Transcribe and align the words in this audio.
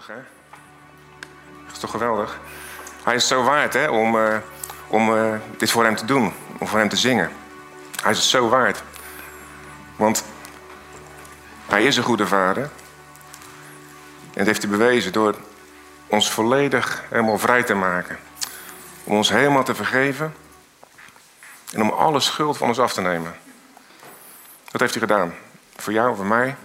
Geweldig? 0.00 0.30
Dat 1.64 1.72
is 1.72 1.78
toch 1.78 1.90
geweldig? 1.90 2.40
Hij 3.02 3.14
is 3.14 3.26
zo 3.26 3.42
waard, 3.42 3.72
hè, 3.72 3.88
om, 3.88 4.16
uh, 4.16 4.36
om 4.86 5.14
uh, 5.16 5.34
dit 5.56 5.70
voor 5.70 5.84
hem 5.84 5.96
te 5.96 6.04
doen. 6.04 6.32
Om 6.58 6.66
voor 6.66 6.78
hem 6.78 6.88
te 6.88 6.96
zingen. 6.96 7.30
Hij 8.02 8.10
is 8.10 8.16
het 8.16 8.26
zo 8.26 8.48
waard. 8.48 8.82
Want 9.96 10.24
hij 11.66 11.84
is 11.84 11.96
een 11.96 12.02
goede 12.02 12.26
vader. 12.26 12.62
En 12.62 12.70
dat 14.32 14.46
heeft 14.46 14.62
hij 14.62 14.70
bewezen 14.70 15.12
door 15.12 15.34
ons 16.06 16.30
volledig 16.30 17.02
helemaal 17.08 17.38
vrij 17.38 17.62
te 17.62 17.74
maken. 17.74 18.18
Om 19.04 19.16
ons 19.16 19.28
helemaal 19.28 19.64
te 19.64 19.74
vergeven. 19.74 20.34
En 21.72 21.82
om 21.82 21.90
alle 21.90 22.20
schuld 22.20 22.56
van 22.56 22.68
ons 22.68 22.78
af 22.78 22.92
te 22.92 23.00
nemen. 23.00 23.34
Dat 24.70 24.80
heeft 24.80 24.94
hij 24.94 25.02
gedaan. 25.02 25.34
Voor 25.76 25.92
jou, 25.92 26.16
voor 26.16 26.26
mij. 26.26 26.48
En 26.48 26.56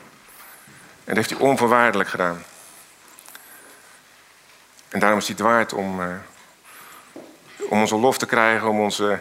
dat 1.13 1.15
heeft 1.15 1.29
hij 1.29 1.39
onvoorwaardelijk 1.39 2.09
gedaan. 2.09 2.43
En 4.95 5.02
daarom 5.02 5.20
is 5.20 5.27
het 5.27 5.40
waard 5.40 5.73
om, 5.73 6.02
uh, 6.02 6.16
om 7.70 7.80
onze 7.80 7.95
lof 7.95 8.17
te 8.17 8.26
krijgen, 8.26 8.70
om 8.70 8.80
onze 8.80 9.20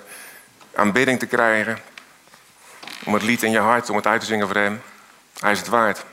aanbidding 0.75 1.19
te 1.19 1.27
krijgen. 1.27 1.79
Om 3.05 3.15
het 3.15 3.23
lied 3.23 3.43
in 3.43 3.51
je 3.51 3.59
hart, 3.59 3.91
om 3.91 3.97
het 3.97 4.07
uit 4.07 4.21
te 4.21 4.27
zingen 4.27 4.47
voor 4.47 4.57
hem. 4.57 4.83
Hij 5.39 5.53
is 5.53 5.59
het 5.59 5.69
waard. 5.69 6.05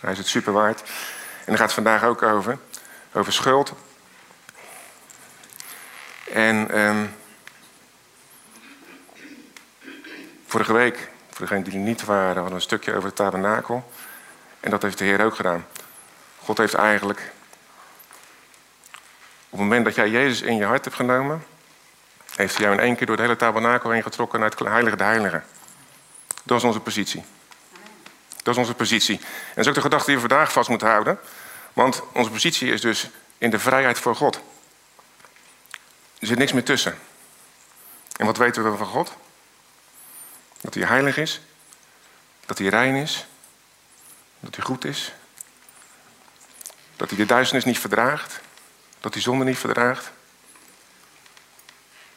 Hij 0.00 0.12
is 0.12 0.18
het 0.18 0.26
super 0.26 0.52
waard. 0.52 0.80
En 0.80 0.86
daar 1.46 1.56
gaat 1.56 1.64
het 1.64 1.72
vandaag 1.74 2.04
ook 2.04 2.22
over. 2.22 2.58
Over 3.12 3.32
schuld. 3.32 3.72
En 6.32 6.78
um, 6.78 7.14
vorige 10.46 10.72
week, 10.72 11.10
voor 11.30 11.46
degenen 11.46 11.64
die 11.64 11.72
er 11.72 11.78
niet 11.78 12.04
waren, 12.04 12.26
hadden 12.26 12.44
we 12.44 12.54
een 12.54 12.60
stukje 12.60 12.94
over 12.94 13.04
het 13.04 13.16
tabernakel. 13.16 13.92
En 14.60 14.70
dat 14.70 14.82
heeft 14.82 14.98
de 14.98 15.04
Heer 15.04 15.24
ook 15.24 15.34
gedaan. 15.34 15.66
God 16.38 16.58
heeft 16.58 16.74
eigenlijk, 16.74 17.32
het 19.60 19.68
moment 19.68 19.84
dat 19.84 19.94
jij 19.94 20.10
Jezus 20.10 20.40
in 20.40 20.56
je 20.56 20.64
hart 20.64 20.84
hebt 20.84 20.96
genomen, 20.96 21.44
heeft 22.36 22.56
hij 22.56 22.64
jou 22.64 22.76
in 22.78 22.84
één 22.84 22.96
keer 22.96 23.06
door 23.06 23.16
het 23.16 23.24
hele 23.24 23.36
tabernakel 23.36 23.90
heen 23.90 24.02
getrokken 24.02 24.40
naar 24.40 24.50
het 24.50 24.58
heilige 24.58 24.96
de 24.96 25.04
heiligen. 25.04 25.44
Dat 26.42 26.58
is 26.58 26.64
onze 26.64 26.80
positie. 26.80 27.24
Dat 28.42 28.54
is 28.54 28.60
onze 28.60 28.74
positie. 28.74 29.16
En 29.18 29.24
dat 29.54 29.64
is 29.64 29.68
ook 29.68 29.74
de 29.74 29.80
gedachte 29.80 30.06
die 30.06 30.14
we 30.14 30.28
vandaag 30.28 30.52
vast 30.52 30.68
moeten 30.68 30.88
houden. 30.88 31.18
Want 31.72 32.02
onze 32.12 32.30
positie 32.30 32.72
is 32.72 32.80
dus 32.80 33.08
in 33.38 33.50
de 33.50 33.58
vrijheid 33.58 33.98
voor 33.98 34.16
God. 34.16 34.40
Er 36.18 36.26
zit 36.26 36.38
niks 36.38 36.52
meer 36.52 36.64
tussen. 36.64 36.98
En 38.16 38.26
wat 38.26 38.36
weten 38.36 38.70
we 38.70 38.76
van 38.76 38.86
God? 38.86 39.12
Dat 40.60 40.74
hij 40.74 40.84
heilig 40.84 41.16
is. 41.16 41.40
Dat 42.46 42.58
hij 42.58 42.68
rein 42.68 42.94
is. 42.94 43.26
Dat 44.40 44.54
hij 44.54 44.64
goed 44.64 44.84
is. 44.84 45.12
Dat 46.96 47.08
hij 47.08 47.18
de 47.18 47.26
duisternis 47.26 47.64
niet 47.64 47.78
verdraagt. 47.78 48.40
Dat 49.04 49.14
hij 49.14 49.22
zonde 49.22 49.44
niet 49.44 49.58
verdraagt. 49.58 50.10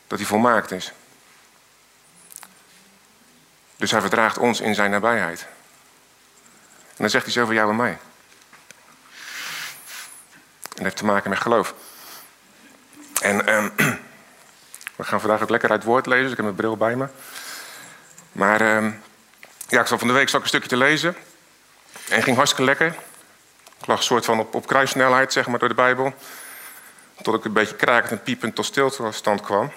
Dat 0.08 0.20
hij 0.20 0.28
volmaakt 0.28 0.72
is. 0.72 0.92
Dus 3.76 3.92
hij 3.92 4.02
verdraagt 4.02 4.38
ons 4.38 4.62
in 4.62 4.76
zijn 4.76 4.92
nabijheid. 4.92 5.42
En 6.72 6.96
dan 6.98 7.10
zegt 7.10 7.24
hij 7.24 7.34
zo 7.34 7.46
van 7.46 7.56
jou 7.56 7.70
en 7.70 7.76
mij. 7.76 7.92
En 7.92 8.00
dat 10.70 10.84
heeft 10.84 10.98
te 10.98 11.06
maken 11.06 11.30
met 11.30 11.40
geloof. 11.40 11.74
En 13.22 13.54
um, 13.54 13.74
we 14.96 15.04
gaan 15.04 15.20
vandaag 15.20 15.42
ook 15.42 15.50
lekker 15.50 15.72
uit 15.72 15.84
woord 15.84 16.06
lezen. 16.06 16.24
Dus 16.24 16.32
ik 16.32 16.38
heb 16.38 16.46
mijn 16.46 16.58
bril 16.58 16.78
bij 16.78 16.96
me. 16.96 17.08
Maar 18.32 18.76
um, 18.76 19.02
ja, 19.68 19.82
ik 19.82 19.88
zal 19.88 20.00
van 20.00 20.08
de 20.08 20.14
week 20.14 20.30
zal 20.30 20.42
een 20.42 20.48
stukje 20.48 20.70
te 20.70 20.78
lezen. 20.78 21.16
En 22.10 22.24
ging 22.24 22.36
hartstikke 22.36 22.66
lekker. 22.66 22.96
Ik 23.80 23.88
lag 23.88 23.98
een 23.98 24.04
soort 24.04 24.26
van 24.26 24.40
op, 24.40 24.56
op 24.56 24.68
kruissnelheid, 24.68 25.34
zeg 25.34 25.48
maar, 25.48 25.60
door 25.60 25.70
de 25.70 25.76
Bijbel. 25.76 26.14
Tot 27.22 27.36
ik 27.36 27.46
een 27.46 27.54
beetje 27.54 27.76
krakend 27.76 28.12
en 28.12 28.22
piepend 28.22 28.56
tot 28.56 28.66
stilstand 28.66 29.42
kwam. 29.42 29.72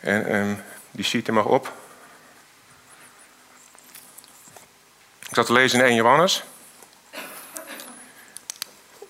En 0.00 0.34
um, 0.34 0.62
die 0.90 1.04
sheet 1.04 1.26
er 1.26 1.34
mag 1.34 1.44
op. 1.44 1.72
Ik 5.28 5.34
zat 5.34 5.46
te 5.46 5.52
lezen 5.52 5.78
in 5.78 5.84
1 5.84 5.94
Johannes. 5.94 6.44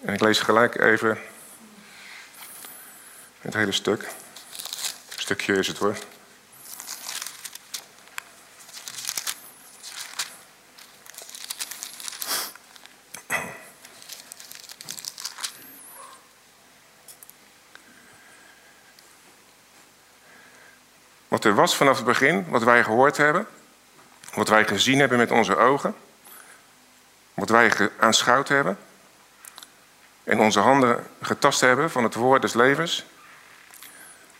En 0.04 0.15
ik 0.15 0.21
lees 0.21 0.38
gelijk 0.38 0.81
even 0.81 1.19
het 3.41 3.54
hele 3.54 3.72
stuk. 3.72 4.09
Stukje 5.16 5.54
is 5.54 5.66
het 5.66 5.78
hoor. 5.78 5.97
Vanaf 21.75 21.97
het 21.97 22.06
begin, 22.06 22.44
wat 22.49 22.62
wij 22.62 22.84
gehoord 22.84 23.16
hebben, 23.16 23.47
wat 24.34 24.49
wij 24.49 24.66
gezien 24.66 24.99
hebben 24.99 25.19
met 25.19 25.31
onze 25.31 25.56
ogen, 25.56 25.94
wat 27.34 27.49
wij 27.49 27.91
aanschouwd 27.99 28.49
hebben 28.49 28.78
en 30.25 30.41
onze 30.41 30.60
handen 30.60 31.06
getast 31.22 31.60
hebben 31.60 31.91
van 31.91 32.03
het 32.03 32.15
woord 32.15 32.43
des 32.43 32.54
levens. 32.54 33.04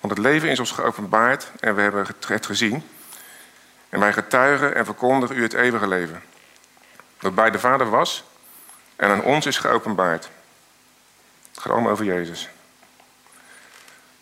Want 0.00 0.14
het 0.14 0.22
leven 0.22 0.48
is 0.48 0.59
ons 0.59 0.70
geopenbaard 0.70 1.50
en 1.60 1.75
we 1.75 1.81
hebben 1.81 2.06
het 2.26 2.47
gezien. 2.47 2.88
En 3.88 4.00
wij 4.00 4.12
getuigen 4.12 4.75
en 4.75 4.84
verkondigen 4.84 5.37
u 5.37 5.43
het 5.43 5.53
eeuwige 5.53 5.88
leven. 5.88 6.22
Dat 7.19 7.34
bij 7.34 7.50
de 7.50 7.58
Vader 7.58 7.91
was 7.91 8.25
en 8.97 9.10
aan 9.10 9.22
ons 9.22 9.47
is 9.47 9.58
geopenbaard. 9.58 10.28
Het 11.50 11.60
gaat 11.60 11.72
allemaal 11.72 11.93
over 11.93 12.04
Jezus. 12.04 12.48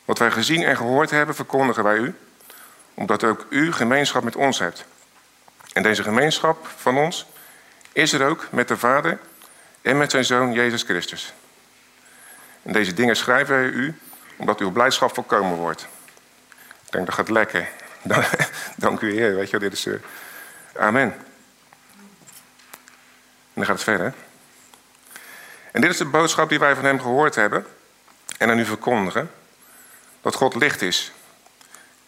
Wat 0.04 0.18
wij 0.18 0.30
gezien 0.30 0.62
en 0.62 0.76
gehoord 0.76 1.10
hebben, 1.10 1.34
verkondigen 1.34 1.84
wij 1.84 1.96
u, 1.96 2.14
omdat 2.94 3.24
ook 3.24 3.46
u 3.48 3.72
gemeenschap 3.72 4.22
met 4.22 4.36
ons 4.36 4.58
hebt. 4.58 4.84
En 5.72 5.82
deze 5.82 6.02
gemeenschap 6.02 6.66
van 6.76 6.98
ons 6.98 7.26
is 7.92 8.12
er 8.12 8.26
ook 8.26 8.46
met 8.50 8.68
de 8.68 8.76
Vader 8.76 9.18
en 9.82 9.98
met 9.98 10.10
zijn 10.10 10.24
Zoon 10.24 10.52
Jezus 10.52 10.82
Christus. 10.82 11.32
En 12.62 12.72
deze 12.72 12.94
dingen 12.94 13.16
schrijven 13.16 13.54
wij 13.54 13.64
u, 13.64 13.98
omdat 14.36 14.60
uw 14.60 14.72
blijdschap 14.72 15.14
volkomen 15.14 15.56
wordt. 15.56 15.86
Ik 16.84 16.92
denk 16.92 17.06
dat 17.06 17.14
gaat 17.14 17.28
lekker. 17.28 17.68
Dank 18.76 19.00
u 19.00 19.12
Heer, 19.12 19.34
weet 19.34 19.50
je 19.50 19.58
dit 19.58 19.72
is... 19.72 19.86
Uh... 19.86 19.94
Amen. 20.76 21.12
En 23.54 23.60
dan 23.60 23.64
gaat 23.64 23.74
het 23.74 23.84
verder. 23.84 24.14
En 25.70 25.80
dit 25.80 25.90
is 25.90 25.96
de 25.96 26.04
boodschap 26.04 26.48
die 26.48 26.58
wij 26.58 26.74
van 26.74 26.84
hem 26.84 27.00
gehoord 27.00 27.34
hebben 27.34 27.66
en 28.38 28.50
aan 28.50 28.58
u 28.58 28.64
verkondigen. 28.64 29.30
Dat 30.20 30.34
God 30.34 30.54
licht 30.54 30.82
is. 30.82 31.12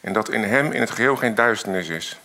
En 0.06 0.12
dat 0.12 0.30
in 0.30 0.42
hem 0.42 0.72
in 0.72 0.80
het 0.80 0.90
geheel 0.90 1.16
geen 1.16 1.34
duisternis 1.34 1.88
is. 1.88 2.18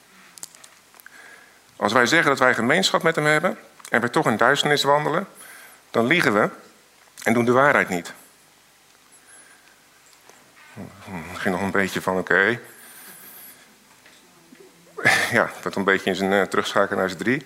Als 1.75 1.93
wij 1.93 2.05
zeggen 2.05 2.29
dat 2.29 2.39
wij 2.39 2.53
gemeenschap 2.53 3.03
met 3.03 3.15
hem 3.15 3.25
hebben 3.25 3.57
en 3.89 4.01
we 4.01 4.09
toch 4.09 4.25
in 4.25 4.37
duisternis 4.37 4.83
wandelen, 4.83 5.27
dan 5.91 6.05
liegen 6.05 6.33
we 6.33 6.49
en 7.23 7.33
doen 7.33 7.45
de 7.45 7.51
waarheid 7.51 7.89
niet. 7.89 8.13
ging 11.33 11.55
nog 11.55 11.63
een 11.63 11.71
beetje 11.71 12.01
van 12.01 12.17
oké. 12.17 12.59
Ja, 15.31 15.49
dat 15.61 15.75
een 15.75 15.83
beetje 15.83 16.09
in 16.09 16.15
zijn 16.15 16.31
uh, 16.31 16.89
naar 16.89 17.09
zijn 17.09 17.17
drie. 17.17 17.45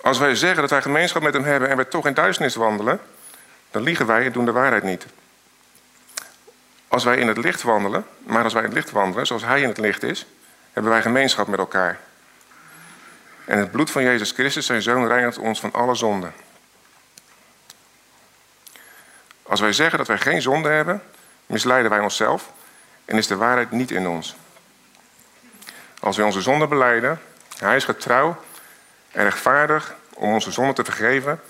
Als 0.00 0.18
wij 0.18 0.34
zeggen 0.34 0.60
dat 0.60 0.70
wij 0.70 0.82
gemeenschap 0.82 1.22
met 1.22 1.34
hem 1.34 1.44
hebben 1.44 1.68
en 1.68 1.76
we 1.76 1.88
toch 1.88 2.06
in 2.06 2.14
duisternis 2.14 2.54
wandelen, 2.54 3.00
dan 3.70 3.82
liegen 3.82 4.06
wij 4.06 4.24
en 4.24 4.32
doen 4.32 4.44
de 4.44 4.52
waarheid 4.52 4.82
niet. 4.82 5.06
Als 6.94 7.04
wij 7.04 7.16
in 7.16 7.28
het 7.28 7.36
licht 7.36 7.62
wandelen, 7.62 8.06
maar 8.22 8.44
als 8.44 8.52
wij 8.52 8.62
in 8.62 8.68
het 8.68 8.76
licht 8.76 8.90
wandelen 8.90 9.26
zoals 9.26 9.44
hij 9.44 9.60
in 9.60 9.68
het 9.68 9.78
licht 9.78 10.02
is, 10.02 10.26
hebben 10.72 10.92
wij 10.92 11.02
gemeenschap 11.02 11.46
met 11.46 11.58
elkaar. 11.58 11.98
En 13.44 13.58
het 13.58 13.70
bloed 13.70 13.90
van 13.90 14.02
Jezus 14.02 14.30
Christus, 14.30 14.66
zijn 14.66 14.82
zoon, 14.82 15.06
reinigt 15.06 15.38
ons 15.38 15.60
van 15.60 15.72
alle 15.72 15.94
zonden. 15.94 16.32
Als 19.42 19.60
wij 19.60 19.72
zeggen 19.72 19.98
dat 19.98 20.06
wij 20.06 20.18
geen 20.18 20.42
zonde 20.42 20.68
hebben, 20.68 21.02
misleiden 21.46 21.90
wij 21.90 22.00
onszelf 22.00 22.52
en 23.04 23.16
is 23.16 23.26
de 23.26 23.36
waarheid 23.36 23.70
niet 23.70 23.90
in 23.90 24.08
ons. 24.08 24.36
Als 26.00 26.16
wij 26.16 26.26
onze 26.26 26.42
zonde 26.42 26.66
beleiden, 26.66 27.20
hij 27.58 27.76
is 27.76 27.84
getrouw 27.84 28.36
en 29.10 29.22
rechtvaardig 29.22 29.94
om 30.14 30.32
onze 30.32 30.50
zonde 30.50 30.72
te 30.72 30.84
vergeven 30.84 31.40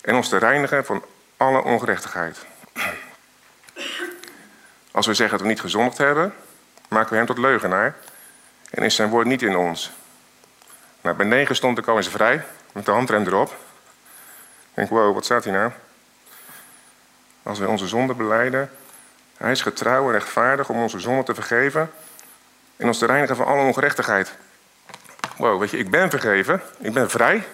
en 0.00 0.14
ons 0.14 0.28
te 0.28 0.36
reinigen 0.36 0.84
van 0.84 1.04
alle 1.36 1.62
ongerechtigheid. 1.62 2.46
Als 4.96 5.06
wij 5.06 5.14
zeggen 5.14 5.36
dat 5.38 5.46
we 5.46 5.52
niet 5.52 5.62
gezondigd 5.62 5.98
hebben, 5.98 6.34
maken 6.88 7.10
we 7.10 7.16
hem 7.16 7.26
tot 7.26 7.38
leugenaar 7.38 7.96
en 8.70 8.82
is 8.82 8.94
zijn 8.94 9.08
woord 9.08 9.26
niet 9.26 9.42
in 9.42 9.56
ons. 9.56 9.92
Nou, 11.00 11.16
bij 11.16 11.26
negen 11.26 11.56
stond 11.56 11.78
ik 11.78 11.86
al 11.86 11.96
eens 11.96 12.08
vrij, 12.08 12.44
met 12.72 12.84
de 12.84 12.90
handrem 12.90 13.26
erop. 13.26 13.48
Ik 13.48 14.74
denk, 14.74 14.88
wow, 14.88 15.14
wat 15.14 15.24
staat 15.24 15.44
hier 15.44 15.52
nou? 15.52 15.70
Als 17.42 17.58
wij 17.58 17.68
onze 17.68 17.86
zonde 17.86 18.14
beleiden, 18.14 18.70
hij 19.36 19.50
is 19.50 19.62
getrouw 19.62 20.06
en 20.06 20.12
rechtvaardig 20.12 20.68
om 20.68 20.82
onze 20.82 20.98
zonde 21.00 21.22
te 21.22 21.34
vergeven 21.34 21.90
en 22.76 22.86
ons 22.86 22.98
te 22.98 23.06
reinigen 23.06 23.36
van 23.36 23.46
alle 23.46 23.62
ongerechtigheid. 23.62 24.32
Wow, 25.36 25.60
weet 25.60 25.70
je, 25.70 25.78
ik 25.78 25.90
ben 25.90 26.10
vergeven, 26.10 26.62
ik 26.78 26.92
ben 26.92 27.10
vrij. 27.10 27.46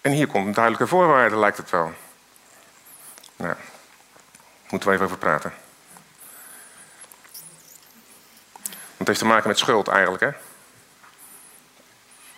En 0.00 0.12
hier 0.12 0.26
komt 0.26 0.46
een 0.46 0.54
duidelijke 0.54 0.86
voorwaarde, 0.86 1.36
lijkt 1.36 1.56
het 1.56 1.70
wel. 1.70 1.92
Nou, 3.36 3.54
moeten 4.70 4.88
we 4.88 4.94
even 4.94 5.06
over 5.06 5.18
praten. 5.18 5.52
Het 8.96 9.06
heeft 9.06 9.18
te 9.18 9.26
maken 9.26 9.48
met 9.48 9.58
schuld 9.58 9.88
eigenlijk, 9.88 10.22
hè? 10.22 10.30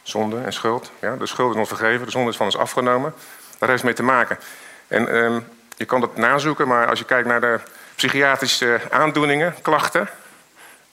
Zonde 0.03 0.41
en 0.41 0.53
schuld. 0.53 0.91
Ja? 1.01 1.17
De 1.17 1.27
schuld 1.27 1.53
is 1.53 1.59
ons 1.59 1.69
vergeven, 1.69 2.07
de 2.07 2.13
zonde 2.13 2.31
is 2.31 2.37
van 2.37 2.47
ons 2.47 2.57
afgenomen. 2.57 3.15
Daar 3.59 3.69
heeft 3.69 3.83
het 3.83 3.83
mee 3.83 3.95
te 3.95 4.03
maken. 4.03 4.39
En 4.87 5.15
um, 5.15 5.49
je 5.77 5.85
kan 5.85 6.01
dat 6.01 6.17
nazoeken, 6.17 6.69
maar 6.69 6.89
als 6.89 6.99
je 6.99 7.05
kijkt 7.05 7.29
naar 7.29 7.41
de 7.41 7.61
psychiatrische 7.95 8.81
aandoeningen, 8.91 9.55
klachten, 9.63 10.09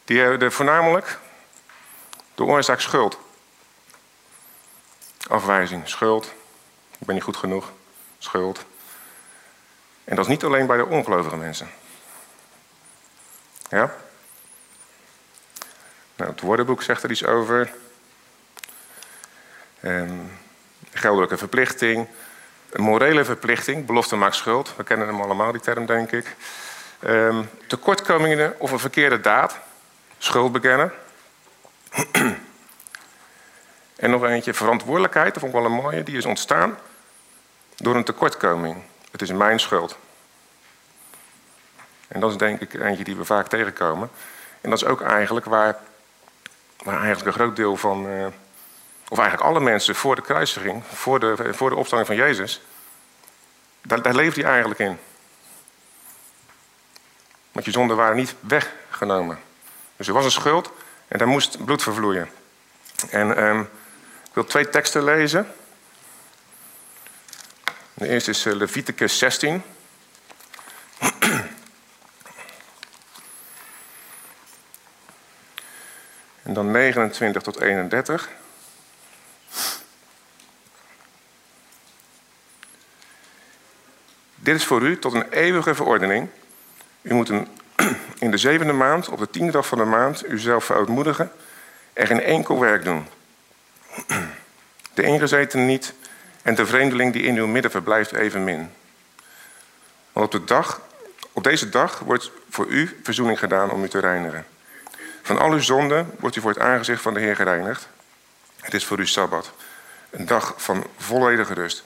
die 0.06 0.20
hebben 0.20 0.52
voornamelijk 0.52 1.20
de 2.36 2.44
oorzaak 2.44 2.80
schuld. 2.80 3.20
Afwijzing, 5.28 5.90
schuld. 5.90 6.26
Ik 6.98 7.06
ben 7.06 7.16
niet 7.16 7.24
goed 7.24 7.38
genoeg, 7.38 7.72
schuld. 8.18 8.66
En 10.06 10.16
dat 10.16 10.26
is 10.26 10.32
niet 10.32 10.44
alleen 10.44 10.68
bij 10.68 10.78
de 10.78 10.86
ongelovige 10.86 11.38
mensen. 11.38 11.70
Ja? 13.70 13.96
Nou, 16.16 16.32
het 16.32 16.42
woordenboek 16.42 16.84
zegt 16.84 17.04
er 17.04 17.12
iets 17.12 17.26
over. 17.26 17.74
Um, 19.82 20.32
geldelijke 20.94 21.38
verplichting, 21.38 22.08
een 22.70 22.84
morele 22.84 23.26
verplichting, 23.26 23.86
belofte 23.86 24.16
maakt 24.16 24.36
schuld. 24.36 24.76
We 24.76 24.84
kennen 24.84 25.08
hem 25.08 25.22
allemaal, 25.22 25.52
die 25.52 25.62
term, 25.62 25.86
denk 25.86 26.12
ik. 26.12 26.36
Um, 27.00 27.50
tekortkomingen 27.68 28.60
of 28.60 28.72
een 28.72 28.80
verkeerde 28.80 29.20
daad, 29.20 29.60
schuld 30.18 30.52
bekennen. 30.52 30.92
en 33.96 34.10
nog 34.10 34.24
eentje, 34.24 34.54
verantwoordelijkheid, 34.54 35.34
dat 35.34 35.44
vond 35.44 35.54
ik 35.54 35.60
wel 35.62 35.70
een 35.72 35.82
mooie, 35.82 36.04
die 36.04 36.18
is 36.18 36.26
ontstaan 36.26 36.78
door 37.76 37.96
een 37.96 38.04
tekortkoming. 38.04 38.84
Het 39.16 39.24
is 39.24 39.32
mijn 39.32 39.60
schuld. 39.60 39.98
En 42.08 42.20
dat 42.20 42.32
is 42.32 42.38
denk 42.38 42.62
ik 42.62 42.74
eentje 42.74 43.04
die 43.04 43.16
we 43.16 43.26
vaak 43.26 43.48
tegenkomen. 43.48 44.10
En 44.62 44.70
dat 44.70 44.82
is 44.82 44.88
ook 44.88 45.02
eigenlijk 45.02 45.46
waar, 45.46 45.80
waar 46.84 47.02
eigenlijk 47.02 47.26
een 47.26 47.44
groot 47.44 47.56
deel 47.56 47.78
van, 47.78 48.06
uh, 48.08 48.26
of 49.08 49.18
eigenlijk 49.18 49.50
alle 49.50 49.60
mensen 49.60 49.96
voor 49.96 50.16
de 50.16 50.22
kruisiging, 50.22 50.84
voor 50.86 51.20
de, 51.20 51.54
voor 51.54 51.70
de 51.70 51.76
opstanding 51.76 52.08
van 52.10 52.28
Jezus, 52.28 52.62
daar, 53.82 54.02
daar 54.02 54.16
leeft 54.16 54.36
hij 54.36 54.46
eigenlijk 54.46 54.80
in. 54.80 54.98
Want 57.52 57.66
je 57.66 57.72
zonden 57.72 57.98
waren 57.98 58.16
niet 58.16 58.36
weggenomen. 58.40 59.40
Dus 59.96 60.08
er 60.08 60.14
was 60.14 60.26
een 60.26 60.32
schuld 60.32 60.72
en 61.08 61.18
daar 61.18 61.28
moest 61.28 61.66
bloed 61.66 61.84
vervloeien. 61.84 62.30
En 63.10 63.44
um, 63.44 63.62
ik 64.24 64.34
wil 64.34 64.46
twee 64.46 64.70
teksten 64.70 65.04
lezen. 65.04 65.54
De 67.98 68.08
eerste 68.08 68.30
is 68.30 68.46
eh, 68.46 68.54
Leviticus 68.54 69.18
16. 69.18 69.64
en 76.44 76.54
dan 76.54 76.72
29 76.72 77.42
tot 77.42 77.60
31. 77.60 78.30
Dit 84.36 84.56
is 84.56 84.66
voor 84.66 84.82
u 84.82 85.00
tot 85.00 85.14
een 85.14 85.30
eeuwige 85.30 85.76
verordening. 85.76 86.30
U 87.02 87.14
moet 87.14 87.30
in 88.20 88.32
de 88.32 88.38
zevende 88.38 88.74
maand, 88.74 89.10
op 89.10 89.20
de 89.20 89.30
tiende 89.30 89.52
dag 89.52 89.68
van 89.68 89.78
de 89.78 89.86
maand, 89.86 90.26
uzelf 90.26 90.66
verootmoedigen 90.66 91.32
en 91.94 92.08
geen 92.08 92.22
enkel 92.22 92.60
werk 92.60 92.84
doen. 92.84 93.08
De 94.94 95.04
ingezeten 95.04 95.66
niet 95.66 95.94
en 96.46 96.56
de 96.56 96.66
vreemdeling 96.66 97.14
die 97.14 97.24
in 97.24 97.38
uw 97.38 97.48
midden 97.48 97.72
verblijft 97.72 98.14
evenmin. 98.14 98.72
Want 100.12 100.26
op, 100.26 100.32
de 100.32 100.44
dag, 100.44 100.82
op 101.32 101.44
deze 101.44 101.70
dag 101.70 102.00
wordt 102.00 102.32
voor 102.50 102.66
u 102.68 103.00
verzoening 103.04 103.40
gedaan 103.40 103.72
om 103.72 103.84
u 103.84 103.90
te 103.90 104.00
reinigen. 104.00 104.46
Van 105.22 105.40
al 105.40 105.52
uw 105.52 105.60
zonden 105.60 106.12
wordt 106.20 106.36
u 106.36 106.42
voor 106.42 106.50
het 106.50 106.60
aangezicht 106.60 107.02
van 107.02 107.14
de 107.14 107.20
Heer 107.20 107.36
gereinigd. 107.36 107.88
Het 108.60 108.74
is 108.74 108.86
voor 108.86 109.00
u 109.00 109.08
Sabbat, 109.08 109.52
een 110.10 110.26
dag 110.26 110.54
van 110.58 110.88
volledige 110.98 111.54
rust, 111.54 111.84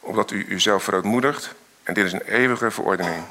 opdat 0.00 0.30
u 0.30 0.46
uzelf 0.48 0.84
verootmoedigt 0.84 1.54
en 1.82 1.94
dit 1.94 2.04
is 2.06 2.12
een 2.12 2.26
eeuwige 2.26 2.70
verordening. 2.70 3.24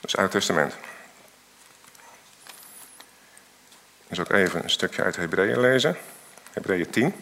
Dat 0.00 0.12
is 0.12 0.16
uit 0.16 0.22
het 0.24 0.30
Testament. 0.30 0.74
Dus 4.14 4.22
ook 4.22 4.23
even 4.34 4.62
een 4.62 4.70
stukje 4.70 5.02
uit 5.02 5.16
Hebreeën 5.16 5.60
lezen. 5.60 5.96
Hebreeën 6.52 6.90
10. 6.90 7.14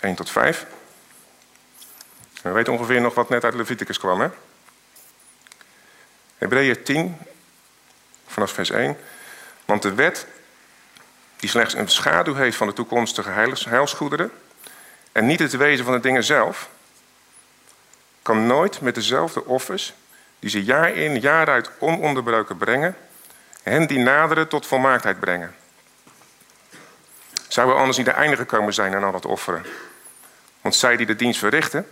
1 0.00 0.14
tot 0.14 0.30
5. 0.30 0.66
we 2.42 2.50
weten 2.50 2.72
ongeveer 2.72 3.00
nog 3.00 3.14
wat 3.14 3.28
net 3.28 3.44
uit 3.44 3.54
Leviticus 3.54 3.98
kwam, 3.98 4.20
hè? 4.20 4.28
Hebreeën 6.38 6.82
10, 6.82 7.16
vanaf 8.26 8.50
vers 8.50 8.70
1. 8.70 8.96
Want 9.64 9.82
de 9.82 9.94
wet 9.94 10.26
die 11.36 11.50
slechts 11.50 11.74
een 11.74 11.88
schaduw 11.88 12.34
heeft 12.34 12.56
van 12.56 12.66
de 12.66 12.72
toekomstige 12.72 13.30
heilsgoederen 13.68 14.30
en 15.12 15.26
niet 15.26 15.38
het 15.38 15.56
wezen 15.56 15.84
van 15.84 15.94
de 15.94 16.00
dingen 16.00 16.24
zelf, 16.24 16.68
kan 18.22 18.46
nooit 18.46 18.80
met 18.80 18.94
dezelfde 18.94 19.44
offers 19.44 19.94
die 20.38 20.50
ze 20.50 20.64
jaar 20.64 20.94
in, 20.94 21.20
jaar 21.20 21.48
uit 21.48 21.70
ononderbroken 21.78 22.56
brengen, 22.56 22.96
hen 23.70 23.86
die 23.86 23.98
naderen 23.98 24.48
tot 24.48 24.66
volmaaktheid 24.66 25.20
brengen. 25.20 25.54
Zouden 27.48 27.76
anders 27.76 27.96
niet 27.96 28.06
de 28.06 28.12
einde 28.12 28.36
gekomen 28.36 28.74
zijn 28.74 28.94
aan 28.94 29.04
al 29.04 29.12
dat 29.12 29.26
offeren? 29.26 29.66
Want 30.60 30.74
zij 30.74 30.96
die 30.96 31.06
de 31.06 31.16
dienst 31.16 31.38
verrichten, 31.38 31.88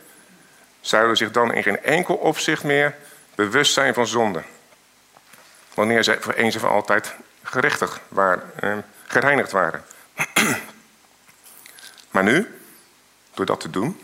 zouden 0.80 1.16
zich 1.16 1.30
dan 1.30 1.52
in 1.52 1.62
geen 1.62 1.82
enkel 1.82 2.14
opzicht 2.14 2.64
meer 2.64 2.94
bewust 3.34 3.72
zijn 3.72 3.94
van 3.94 4.06
zonde. 4.06 4.42
Wanneer 5.74 6.04
zij 6.04 6.20
voor 6.20 6.32
eens 6.32 6.54
en 6.54 6.60
voor 6.60 6.70
altijd 6.70 7.14
gerechtig 7.42 8.00
waren, 8.08 8.50
eh, 8.60 8.76
gereinigd 9.06 9.50
waren. 9.50 9.84
maar 12.12 12.24
nu, 12.24 12.60
door 13.34 13.46
dat 13.46 13.60
te 13.60 13.70
doen, 13.70 14.00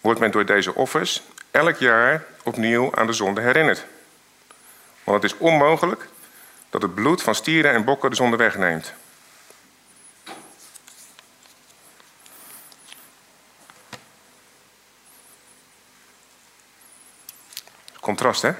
wordt 0.00 0.20
men 0.20 0.30
door 0.30 0.46
deze 0.46 0.74
offers 0.74 1.22
elk 1.50 1.76
jaar 1.76 2.24
opnieuw 2.42 2.94
aan 2.94 3.06
de 3.06 3.12
zonde 3.12 3.40
herinnerd. 3.40 3.86
Want 5.08 5.22
het 5.22 5.32
is 5.32 5.38
onmogelijk 5.38 6.08
dat 6.70 6.82
het 6.82 6.94
bloed 6.94 7.22
van 7.22 7.34
stieren 7.34 7.72
en 7.72 7.84
bokken 7.84 8.10
de 8.10 8.16
zonde 8.16 8.36
wegneemt. 8.36 8.92
Contrast, 18.00 18.42
hè? 18.42 18.52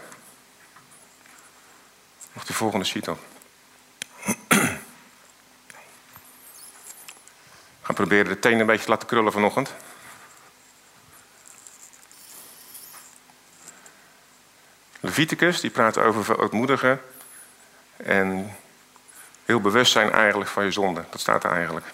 Nog 2.33 2.45
de 2.45 2.53
volgende 2.53 2.85
sheet 2.85 3.09
op. 3.09 3.19
gaan 7.83 7.95
proberen 7.95 8.29
de 8.29 8.39
tenen 8.39 8.61
een 8.61 8.67
beetje 8.67 8.85
te 8.85 8.91
laten 8.91 9.09
krullen 9.09 9.33
vanochtend. 9.33 9.75
Leviticus, 15.09 15.61
die 15.61 15.71
praat 15.71 15.99
over 15.99 16.25
verootmoedigen 16.25 17.01
en 17.97 18.57
heel 19.45 19.61
bewust 19.61 19.93
zijn 19.93 20.13
eigenlijk 20.13 20.51
van 20.51 20.65
je 20.65 20.71
zonde. 20.71 21.05
Dat 21.11 21.21
staat 21.21 21.45
er 21.45 21.51
eigenlijk. 21.51 21.87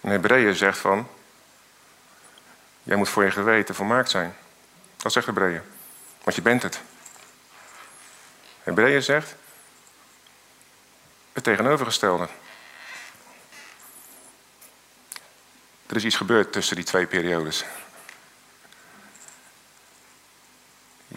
En 0.00 0.10
Hebreeën 0.10 0.54
zegt 0.54 0.78
van, 0.78 1.08
jij 2.82 2.96
moet 2.96 3.08
voor 3.08 3.24
je 3.24 3.30
geweten 3.30 3.74
volmaakt 3.74 4.10
zijn. 4.10 4.36
Dat 4.96 5.12
zegt 5.12 5.26
Hebreeën. 5.26 5.62
Want 6.22 6.36
je 6.36 6.42
bent 6.42 6.62
het. 6.62 6.80
Hebreeën 8.62 9.02
zegt 9.02 9.34
het 11.32 11.44
tegenovergestelde. 11.44 12.28
Er 15.86 15.96
is 15.96 16.04
iets 16.04 16.16
gebeurd 16.16 16.52
tussen 16.52 16.76
die 16.76 16.84
twee 16.84 17.06
periodes. 17.06 17.64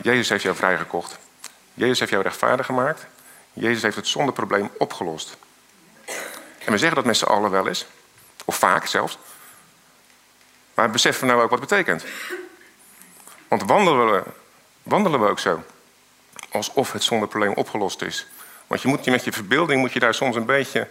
Jezus 0.01 0.29
heeft 0.29 0.43
jou 0.43 0.55
vrijgekocht. 0.55 1.17
Jezus 1.73 1.99
heeft 1.99 2.11
jou 2.11 2.23
rechtvaardig 2.23 2.65
gemaakt. 2.65 3.05
Jezus 3.53 3.81
heeft 3.81 3.95
het 3.95 4.07
zondeprobleem 4.07 4.69
opgelost. 4.77 5.37
En 6.65 6.71
we 6.71 6.77
zeggen 6.77 6.95
dat 6.95 7.05
met 7.05 7.17
z'n 7.17 7.25
allen 7.25 7.51
wel 7.51 7.67
eens. 7.67 7.85
Of 8.45 8.55
vaak 8.55 8.85
zelfs. 8.85 9.17
Maar 10.73 10.89
beseffen 10.89 11.27
we 11.27 11.33
nou 11.33 11.43
ook 11.43 11.49
wat 11.49 11.59
het 11.59 11.69
betekent? 11.69 12.03
Want 13.47 13.63
wandelen 13.63 14.11
we, 14.11 14.23
wandelen 14.83 15.19
we 15.19 15.27
ook 15.27 15.39
zo? 15.39 15.63
Alsof 16.51 16.91
het 16.91 17.03
zondeprobleem 17.03 17.53
opgelost 17.53 18.01
is. 18.01 18.27
Want 18.67 18.81
je 18.81 18.87
moet 18.87 19.05
je 19.05 19.11
met 19.11 19.23
je 19.23 19.31
verbeelding 19.31 19.79
moet 19.79 19.93
je 19.93 19.99
daar 19.99 20.13
soms 20.13 20.35
een 20.35 20.45
beetje 20.45 20.87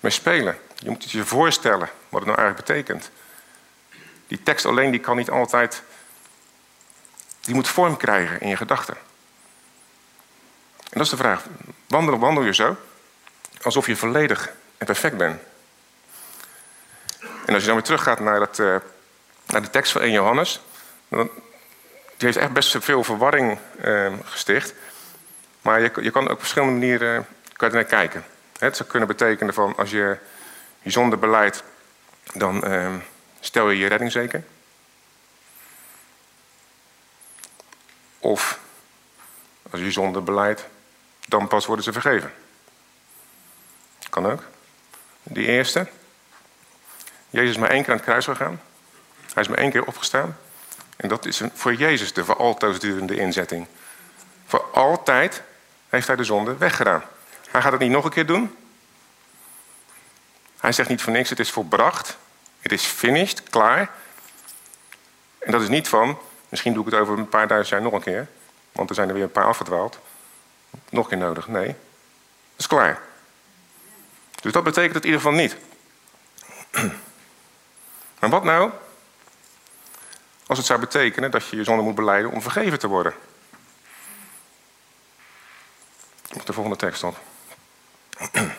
mee 0.00 0.12
spelen. 0.12 0.58
Je 0.74 0.90
moet 0.90 1.10
je 1.10 1.24
voorstellen 1.24 1.90
wat 2.08 2.20
het 2.20 2.28
nou 2.28 2.38
eigenlijk 2.38 2.66
betekent. 2.66 3.10
Die 4.26 4.42
tekst 4.42 4.66
alleen 4.66 4.90
die 4.90 5.00
kan 5.00 5.16
niet 5.16 5.30
altijd. 5.30 5.82
Die 7.48 7.56
moet 7.56 7.68
vorm 7.68 7.96
krijgen 7.96 8.40
in 8.40 8.48
je 8.48 8.56
gedachten. 8.56 8.94
En 10.76 10.90
dat 10.90 11.02
is 11.02 11.08
de 11.08 11.16
vraag: 11.16 11.44
wandel, 11.86 12.18
wandel 12.18 12.44
je 12.44 12.54
zo? 12.54 12.76
alsof 13.62 13.86
je 13.86 13.96
volledig 13.96 14.50
en 14.78 14.86
perfect 14.86 15.16
bent. 15.16 15.40
En 17.18 17.54
als 17.54 17.60
je 17.60 17.66
dan 17.66 17.74
weer 17.74 17.84
teruggaat 17.84 18.20
naar, 18.20 18.38
dat, 18.38 18.58
uh, 18.58 18.76
naar 19.46 19.62
de 19.62 19.70
tekst 19.70 19.92
van 19.92 20.00
1 20.00 20.12
Johannes, 20.12 20.60
dan, 21.08 21.30
die 22.16 22.26
heeft 22.26 22.36
echt 22.36 22.52
best 22.52 22.76
veel 22.80 23.04
verwarring 23.04 23.58
uh, 23.84 24.12
gesticht. 24.24 24.74
Maar 25.62 25.80
je, 25.80 25.92
je 26.00 26.10
kan 26.10 26.24
ook 26.24 26.30
op 26.30 26.38
verschillende 26.38 26.72
manieren 26.72 27.26
er 27.56 27.72
naar 27.72 27.84
kijken. 27.84 28.24
Het 28.58 28.76
zou 28.76 28.88
kunnen 28.88 29.08
betekenen 29.08 29.54
van 29.54 29.76
als 29.76 29.90
je 29.90 30.16
je 30.82 30.90
zonde 30.90 31.16
beleidt, 31.16 31.62
dan 32.34 32.72
uh, 32.72 32.94
stel 33.40 33.70
je 33.70 33.78
je 33.78 33.86
redding 33.86 34.12
zeker. 34.12 34.44
Of 38.18 38.58
als 39.70 39.80
je 39.80 39.90
zonde 39.90 40.20
beleidt, 40.20 40.64
dan 41.26 41.48
pas 41.48 41.66
worden 41.66 41.84
ze 41.84 41.92
vergeven. 41.92 42.32
Kan 44.10 44.26
ook. 44.26 44.42
Die 45.22 45.46
eerste. 45.46 45.88
Jezus 47.30 47.50
is 47.50 47.56
maar 47.56 47.70
één 47.70 47.82
keer 47.82 47.90
aan 47.90 47.96
het 47.96 48.06
kruis 48.06 48.24
gegaan. 48.24 48.60
Hij 49.32 49.42
is 49.42 49.48
maar 49.48 49.58
één 49.58 49.70
keer 49.70 49.84
opgestaan. 49.84 50.38
En 50.96 51.08
dat 51.08 51.26
is 51.26 51.42
voor 51.54 51.74
Jezus 51.74 52.12
de 52.12 52.24
voor 52.24 52.36
altijd 52.36 52.80
durende 52.80 53.16
inzetting. 53.16 53.66
Voor 54.46 54.64
altijd 54.72 55.42
heeft 55.88 56.06
hij 56.06 56.16
de 56.16 56.24
zonde 56.24 56.56
weggedaan. 56.56 57.02
Hij 57.50 57.62
gaat 57.62 57.72
het 57.72 57.80
niet 57.80 57.90
nog 57.90 58.04
een 58.04 58.10
keer 58.10 58.26
doen. 58.26 58.56
Hij 60.60 60.72
zegt 60.72 60.88
niet 60.88 61.02
voor 61.02 61.12
niks, 61.12 61.30
het 61.30 61.38
is 61.38 61.50
volbracht. 61.50 62.16
Het 62.60 62.72
is 62.72 62.84
finished, 62.84 63.42
klaar. 63.42 63.90
En 65.38 65.52
dat 65.52 65.62
is 65.62 65.68
niet 65.68 65.88
van, 65.88 66.18
misschien 66.48 66.72
doe 66.72 66.86
ik 66.86 66.90
het 66.90 67.00
over 67.00 67.18
een 67.18 67.28
paar 67.28 67.48
duizend 67.48 67.70
jaar 67.70 67.82
nog 67.82 67.92
een 67.92 68.12
keer. 68.12 68.28
Want 68.72 68.88
er 68.88 68.94
zijn 68.94 69.08
er 69.08 69.14
weer 69.14 69.22
een 69.22 69.32
paar 69.32 69.44
afgedwaald. 69.44 69.98
Nog 70.90 71.04
een 71.04 71.10
keer 71.10 71.18
nodig. 71.18 71.48
Nee, 71.48 71.66
dat 71.66 71.76
is 72.56 72.66
klaar. 72.66 73.00
Dus 74.40 74.52
dat 74.52 74.64
betekent 74.64 74.94
het 74.94 75.04
in 75.04 75.10
ieder 75.10 75.24
geval 75.26 75.38
niet. 75.38 75.56
Maar 78.18 78.30
wat 78.30 78.44
nou 78.44 78.70
als 80.46 80.58
het 80.58 80.66
zou 80.66 80.80
betekenen 80.80 81.30
dat 81.30 81.46
je 81.46 81.56
je 81.56 81.64
zonde 81.64 81.82
moet 81.82 81.94
beleiden 81.94 82.30
om 82.30 82.42
vergeven 82.42 82.78
te 82.78 82.86
worden? 82.86 83.14
Op 86.34 86.46
de 86.46 86.52
volgende 86.52 86.78
tekst 86.78 87.02
op. 87.02 87.18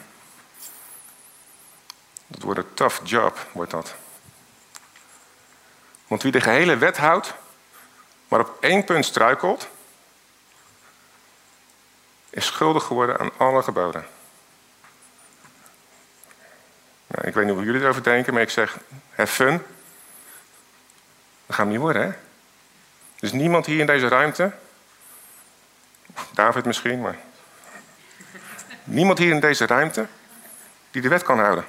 Dat 2.28 2.42
wordt 2.42 2.60
een 2.60 2.74
tough 2.74 3.00
job, 3.04 3.48
wordt 3.52 3.72
dat. 3.72 3.96
Want 6.08 6.24
wie 6.24 6.32
de 6.32 6.42
gehele 6.42 6.78
wet 6.78 6.98
houdt, 6.98 7.34
maar 8.30 8.40
op 8.40 8.58
één 8.60 8.84
punt 8.84 9.06
struikelt, 9.06 9.68
is 12.30 12.46
schuldig 12.46 12.84
geworden 12.84 13.20
aan 13.20 13.32
alle 13.38 13.64
geboden. 13.64 14.08
Nou, 17.08 17.28
ik 17.28 17.34
weet 17.34 17.46
niet 17.46 17.56
hoe 17.56 17.64
jullie 17.64 17.82
erover 17.82 18.04
denken, 18.04 18.34
maar 18.34 18.42
ik 18.42 18.50
zeg, 18.50 18.78
have 19.16 19.34
fun. 19.34 19.64
Dat 21.46 21.56
gaat 21.56 21.68
niet 21.68 21.80
worden, 21.80 22.02
hè? 22.02 22.08
Er 22.08 23.26
is 23.26 23.32
niemand 23.32 23.66
hier 23.66 23.80
in 23.80 23.86
deze 23.86 24.08
ruimte, 24.08 24.52
David 26.34 26.66
misschien, 26.66 27.02
maar 27.02 27.18
niemand 28.84 29.18
hier 29.18 29.32
in 29.32 29.40
deze 29.40 29.66
ruimte 29.66 30.08
die 30.92 31.02
de 31.02 31.08
wet 31.08 31.24
kan 31.24 31.40
houden. 31.40 31.66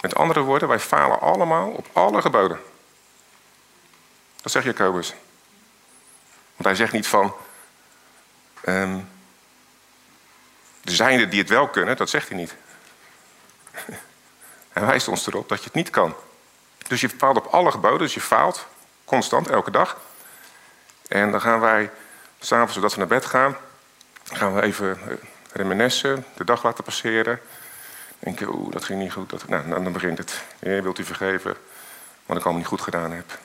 Met 0.00 0.14
andere 0.14 0.40
woorden, 0.40 0.68
wij 0.68 0.78
falen 0.78 1.20
allemaal 1.20 1.70
op 1.70 1.86
alle 1.92 2.20
geboden. 2.20 2.60
Dat 4.42 4.52
zegt 4.52 4.64
Jacobus. 4.64 5.14
Want 6.56 6.64
hij 6.64 6.74
zegt 6.74 6.92
niet 6.92 7.06
van. 7.06 7.34
Um, 8.68 9.08
er 10.84 10.92
zijn 10.92 11.20
er 11.20 11.30
die 11.30 11.40
het 11.40 11.48
wel 11.48 11.68
kunnen, 11.68 11.96
dat 11.96 12.10
zegt 12.10 12.28
hij 12.28 12.36
niet. 12.36 12.54
Hij 14.72 14.86
wijst 14.86 15.08
ons 15.08 15.26
erop 15.26 15.48
dat 15.48 15.58
je 15.58 15.64
het 15.64 15.74
niet 15.74 15.90
kan. 15.90 16.14
Dus 16.88 17.00
je 17.00 17.08
faalt 17.08 17.36
op 17.36 17.46
alle 17.46 17.70
geboden, 17.70 17.98
dus 17.98 18.14
je 18.14 18.20
faalt 18.20 18.66
constant, 19.04 19.48
elke 19.48 19.70
dag. 19.70 20.00
En 21.08 21.30
dan 21.30 21.40
gaan 21.40 21.60
wij, 21.60 21.90
s'avonds 22.40 22.74
zodat 22.74 22.92
we 22.92 22.98
naar 22.98 23.06
bed 23.06 23.26
gaan, 23.26 23.56
gaan 24.24 24.54
we 24.54 24.62
even 24.62 24.98
eh, 25.08 25.16
reminessen, 25.52 26.24
de 26.34 26.44
dag 26.44 26.62
laten 26.62 26.84
passeren. 26.84 27.40
Denk 28.18 28.38
je, 28.38 28.48
oeh, 28.48 28.72
dat 28.72 28.84
ging 28.84 29.00
niet 29.00 29.12
goed. 29.12 29.30
Dat, 29.30 29.48
nou, 29.48 29.68
dan 29.68 29.92
begint 29.92 30.18
het. 30.18 30.42
Je 30.58 30.82
wilt 30.82 30.98
u 30.98 31.04
vergeven, 31.04 31.56
wat 32.26 32.36
ik 32.36 32.42
allemaal 32.42 32.54
niet 32.54 32.66
goed 32.66 32.80
gedaan 32.80 33.12
heb. 33.12 33.38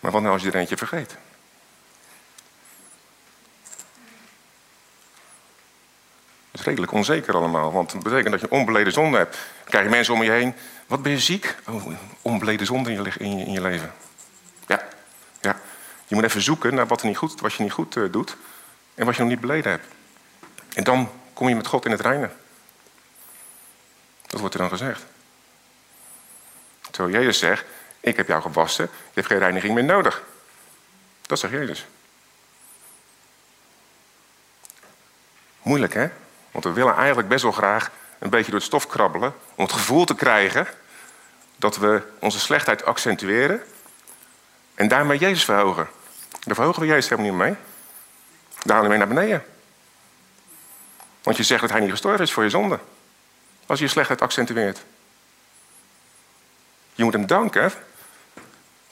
Maar 0.00 0.10
wat 0.10 0.22
nou 0.22 0.34
als 0.34 0.42
je 0.42 0.48
er 0.48 0.56
eentje 0.56 0.76
vergeet? 0.76 1.16
Dat 6.50 6.60
is 6.60 6.66
redelijk 6.66 6.92
onzeker 6.92 7.34
allemaal, 7.34 7.72
want 7.72 7.92
het 7.92 8.02
betekent 8.02 8.30
dat 8.30 8.40
je 8.40 8.50
onbeleden 8.50 8.92
zonde 8.92 9.16
hebt. 9.16 9.32
Dan 9.32 9.64
krijg 9.64 9.84
je 9.84 9.90
mensen 9.90 10.14
om 10.14 10.22
je 10.22 10.30
heen. 10.30 10.54
Wat 10.86 11.02
ben 11.02 11.12
je 11.12 11.18
ziek? 11.18 11.56
Oh, 11.66 11.86
onbeleden 12.22 12.66
zonde 12.66 12.92
in 12.92 13.02
je, 13.02 13.12
in 13.18 13.52
je, 13.52 13.60
leven. 13.60 13.92
Ja, 14.66 14.88
ja. 15.40 15.60
Je 16.06 16.14
moet 16.14 16.24
even 16.24 16.42
zoeken 16.42 16.74
naar 16.74 16.86
wat, 16.86 17.00
er 17.00 17.06
niet 17.06 17.16
goed, 17.16 17.40
wat 17.40 17.54
je 17.54 17.62
niet 17.62 17.72
goed 17.72 17.96
uh, 17.96 18.12
doet 18.12 18.36
en 18.94 19.06
wat 19.06 19.14
je 19.14 19.20
nog 19.20 19.30
niet 19.30 19.40
beleden 19.40 19.70
hebt. 19.70 19.86
En 20.74 20.84
dan 20.84 21.10
kom 21.32 21.48
je 21.48 21.54
met 21.54 21.66
God 21.66 21.84
in 21.84 21.90
het 21.90 22.00
reinen. 22.00 22.32
Dat 24.26 24.40
wordt 24.40 24.54
er 24.54 24.60
dan 24.60 24.70
gezegd. 24.70 25.04
Terwijl 26.90 27.14
Jezus 27.14 27.38
zegt, 27.38 27.64
ik 28.08 28.16
heb 28.16 28.28
jou 28.28 28.42
gewassen, 28.42 28.84
je 28.84 29.10
hebt 29.14 29.26
geen 29.26 29.38
reiniging 29.38 29.74
meer 29.74 29.84
nodig. 29.84 30.22
Dat 31.22 31.38
zegt 31.38 31.52
Jezus. 31.52 31.86
Moeilijk 35.62 35.94
hè? 35.94 36.08
Want 36.50 36.64
we 36.64 36.72
willen 36.72 36.96
eigenlijk 36.96 37.28
best 37.28 37.42
wel 37.42 37.52
graag 37.52 37.90
een 38.18 38.30
beetje 38.30 38.50
door 38.50 38.60
het 38.60 38.68
stof 38.68 38.86
krabbelen 38.86 39.34
om 39.54 39.64
het 39.64 39.72
gevoel 39.72 40.04
te 40.04 40.14
krijgen 40.14 40.66
dat 41.56 41.76
we 41.76 42.02
onze 42.18 42.38
slechtheid 42.38 42.84
accentueren 42.84 43.62
en 44.74 44.88
daarmee 44.88 45.18
Jezus 45.18 45.44
verhogen. 45.44 45.88
Daar 46.44 46.54
verhogen 46.54 46.82
we 46.82 46.88
Jezus 46.88 47.08
helemaal 47.08 47.30
niet 47.30 47.40
mee. 47.40 47.54
Daar 48.62 48.76
halen 48.76 48.90
we 48.90 48.96
mee 48.96 49.06
naar 49.06 49.14
beneden. 49.14 49.44
Want 51.22 51.36
je 51.36 51.42
zegt 51.42 51.60
dat 51.60 51.70
hij 51.70 51.80
niet 51.80 51.90
gestorven 51.90 52.24
is 52.24 52.32
voor 52.32 52.42
je 52.42 52.50
zonde. 52.50 52.78
Als 53.66 53.78
je 53.78 53.84
je 53.84 53.90
slechtheid 53.90 54.22
accentueert. 54.22 54.84
Je 56.94 57.04
moet 57.04 57.12
hem 57.12 57.26
danken 57.26 57.72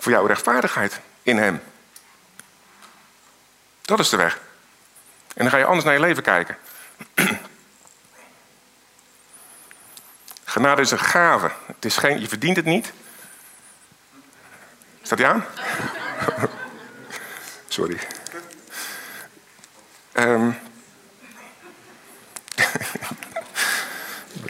voor 0.06 0.14
jouw 0.14 0.26
rechtvaardigheid 0.26 1.00
in 1.22 1.38
hem. 1.38 1.62
Dat 3.82 3.98
is 3.98 4.08
de 4.08 4.16
weg. 4.16 4.40
En 5.34 5.42
dan 5.42 5.50
ga 5.50 5.56
je 5.56 5.64
anders 5.64 5.84
naar 5.84 5.94
je 5.94 6.00
leven 6.00 6.22
kijken. 6.22 6.58
Genade 10.44 10.82
is 10.82 10.90
een 10.90 10.98
gave. 10.98 11.50
Het 11.66 11.84
is 11.84 11.96
geen, 11.96 12.20
je 12.20 12.28
verdient 12.28 12.56
het 12.56 12.64
niet. 12.64 12.92
Staat 15.02 15.18
hij 15.18 15.28
aan? 15.28 15.44
Sorry. 17.68 17.98
Um, 20.18 20.58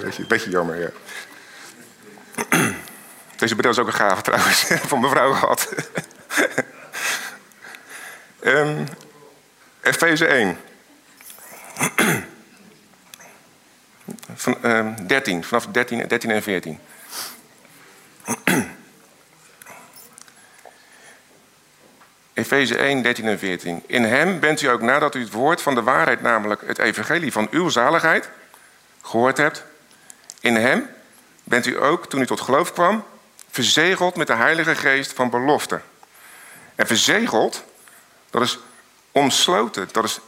beetje, 0.02 0.26
beetje 0.26 0.50
jammer, 0.50 0.80
ja. 0.80 0.90
Deze 3.36 3.56
bril 3.56 3.70
is 3.70 3.78
ook 3.78 3.86
een 3.86 3.92
gave 3.92 4.22
trouwens, 4.22 4.64
van 4.90 5.00
mevrouw 5.00 5.32
gehad. 5.32 5.74
um, 8.40 8.86
Efeze 9.82 10.26
1. 10.26 10.58
Van, 14.34 14.56
um, 14.62 15.06
13, 15.06 15.44
vanaf 15.44 15.66
13, 15.66 16.08
13 16.08 16.30
en 16.30 16.42
14. 16.42 16.78
Efeze 22.32 22.76
1, 22.76 23.02
13 23.02 23.28
en 23.28 23.38
14. 23.38 23.82
In 23.86 24.04
hem 24.04 24.40
bent 24.40 24.62
u 24.62 24.66
ook 24.66 24.80
nadat 24.80 25.14
u 25.14 25.20
het 25.20 25.30
woord 25.30 25.62
van 25.62 25.74
de 25.74 25.82
waarheid, 25.82 26.22
namelijk 26.22 26.62
het 26.66 26.78
evangelie 26.78 27.32
van 27.32 27.48
uw 27.50 27.68
zaligheid, 27.68 28.30
gehoord 29.02 29.36
hebt. 29.36 29.64
In 30.40 30.56
hem 30.56 30.90
bent 31.44 31.66
u 31.66 31.82
ook, 31.82 32.06
toen 32.08 32.20
u 32.20 32.26
tot 32.26 32.40
geloof 32.40 32.72
kwam, 32.72 33.04
verzegeld 33.56 34.16
met 34.16 34.26
de 34.26 34.34
Heilige 34.34 34.74
Geest 34.74 35.12
van 35.12 35.30
belofte. 35.30 35.80
En 36.74 36.86
verzegeld, 36.86 37.64
dat 38.30 38.42
is 38.42 38.58
omsloten, 39.12 39.88
dat 39.92 40.04
is, 40.04 40.20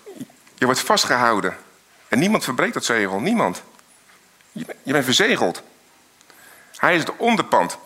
je 0.55 0.65
wordt 0.65 0.81
vastgehouden. 0.81 1.57
En 2.09 2.19
niemand 2.19 2.45
verbreekt 2.45 2.75
dat 2.75 2.85
zegel, 2.85 3.21
niemand. 3.21 3.63
Je, 4.53 4.93
bent 4.93 5.05
verzegeld. 5.05 5.63
Hij 6.77 6.95
is 6.95 7.01
het 7.01 7.17
onderpand. 7.17 7.79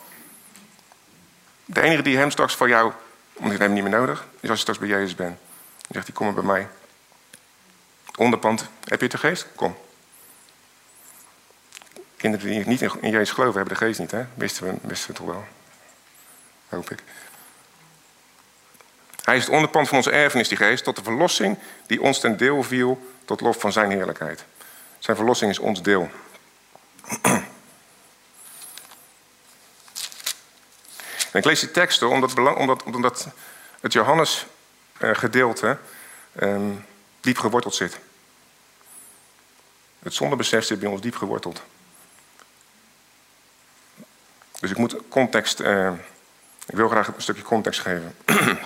De 1.65 1.81
enige 1.81 2.03
die 2.03 2.17
hem 2.17 2.31
straks 2.31 2.55
voor 2.55 2.69
jou, 2.69 2.93
want 3.33 3.53
ik 3.53 3.59
heb 3.59 3.61
hem 3.61 3.73
niet 3.73 3.83
meer 3.83 3.99
nodig, 3.99 4.27
is 4.41 4.49
als 4.49 4.59
je 4.59 4.63
straks 4.63 4.79
bij 4.79 4.89
Jezus 4.89 5.15
bent. 5.15 5.39
Dan 5.77 5.89
zegt 5.91 6.07
hij, 6.07 6.15
kom 6.15 6.27
maar 6.27 6.35
bij 6.35 6.45
mij. 6.45 6.69
Onderpand, 8.17 8.69
heb 8.85 9.01
je 9.01 9.09
de 9.09 9.19
geest? 9.19 9.47
Kom. 9.55 9.77
Kinderen 12.23 12.47
die 12.47 12.67
niet 12.67 12.81
in 13.01 13.11
Jezus 13.11 13.31
geloven 13.31 13.57
hebben 13.57 13.79
de 13.79 13.85
geest 13.85 13.99
niet, 13.99 14.11
hè? 14.11 14.25
Wisten 14.35 14.67
we, 14.67 14.75
wisten 14.83 15.11
we 15.11 15.17
toch 15.17 15.27
wel. 15.27 15.45
Hoop 16.69 16.91
ik. 16.91 17.03
Hij 19.23 19.37
is 19.37 19.45
het 19.45 19.53
onderpand 19.53 19.89
van 19.89 19.97
onze 19.97 20.11
erfenis, 20.11 20.49
die 20.49 20.57
geest, 20.57 20.85
tot 20.85 20.97
de 20.97 21.03
verlossing 21.03 21.59
die 21.87 22.03
ons 22.03 22.21
ten 22.21 22.37
deel 22.37 22.63
viel, 22.63 23.13
tot 23.25 23.41
lof 23.41 23.61
van 23.61 23.73
zijn 23.73 23.91
heerlijkheid. 23.91 24.45
Zijn 24.99 25.17
verlossing 25.17 25.51
is 25.51 25.59
ons 25.59 25.83
deel. 25.83 26.11
En 31.33 31.39
ik 31.39 31.45
lees 31.45 31.61
die 31.61 31.71
teksten 31.71 32.09
omdat, 32.09 32.39
omdat, 32.57 32.83
omdat 32.83 33.29
het 33.81 33.93
Johannes-gedeelte 33.93 35.79
ehm, 36.33 36.71
diep 37.21 37.39
geworteld 37.39 37.75
zit. 37.75 37.99
Het 39.99 40.15
zondebesef 40.15 40.65
zit 40.65 40.81
bij 40.81 40.89
ons 40.89 41.01
diep 41.01 41.17
geworteld. 41.17 41.63
Dus 44.63 44.71
ik 44.71 44.77
moet 44.77 44.97
context. 45.09 45.61
Uh, 45.61 45.93
ik 46.67 46.77
wil 46.77 46.89
graag 46.89 47.07
een 47.07 47.15
stukje 47.17 47.43
context 47.43 47.81
geven. 47.81 48.17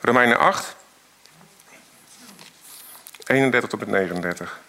Romeinen 0.00 0.38
8, 0.38 0.76
31 3.26 3.70
tot 3.70 3.80
met 3.80 3.88
39. 3.88 4.60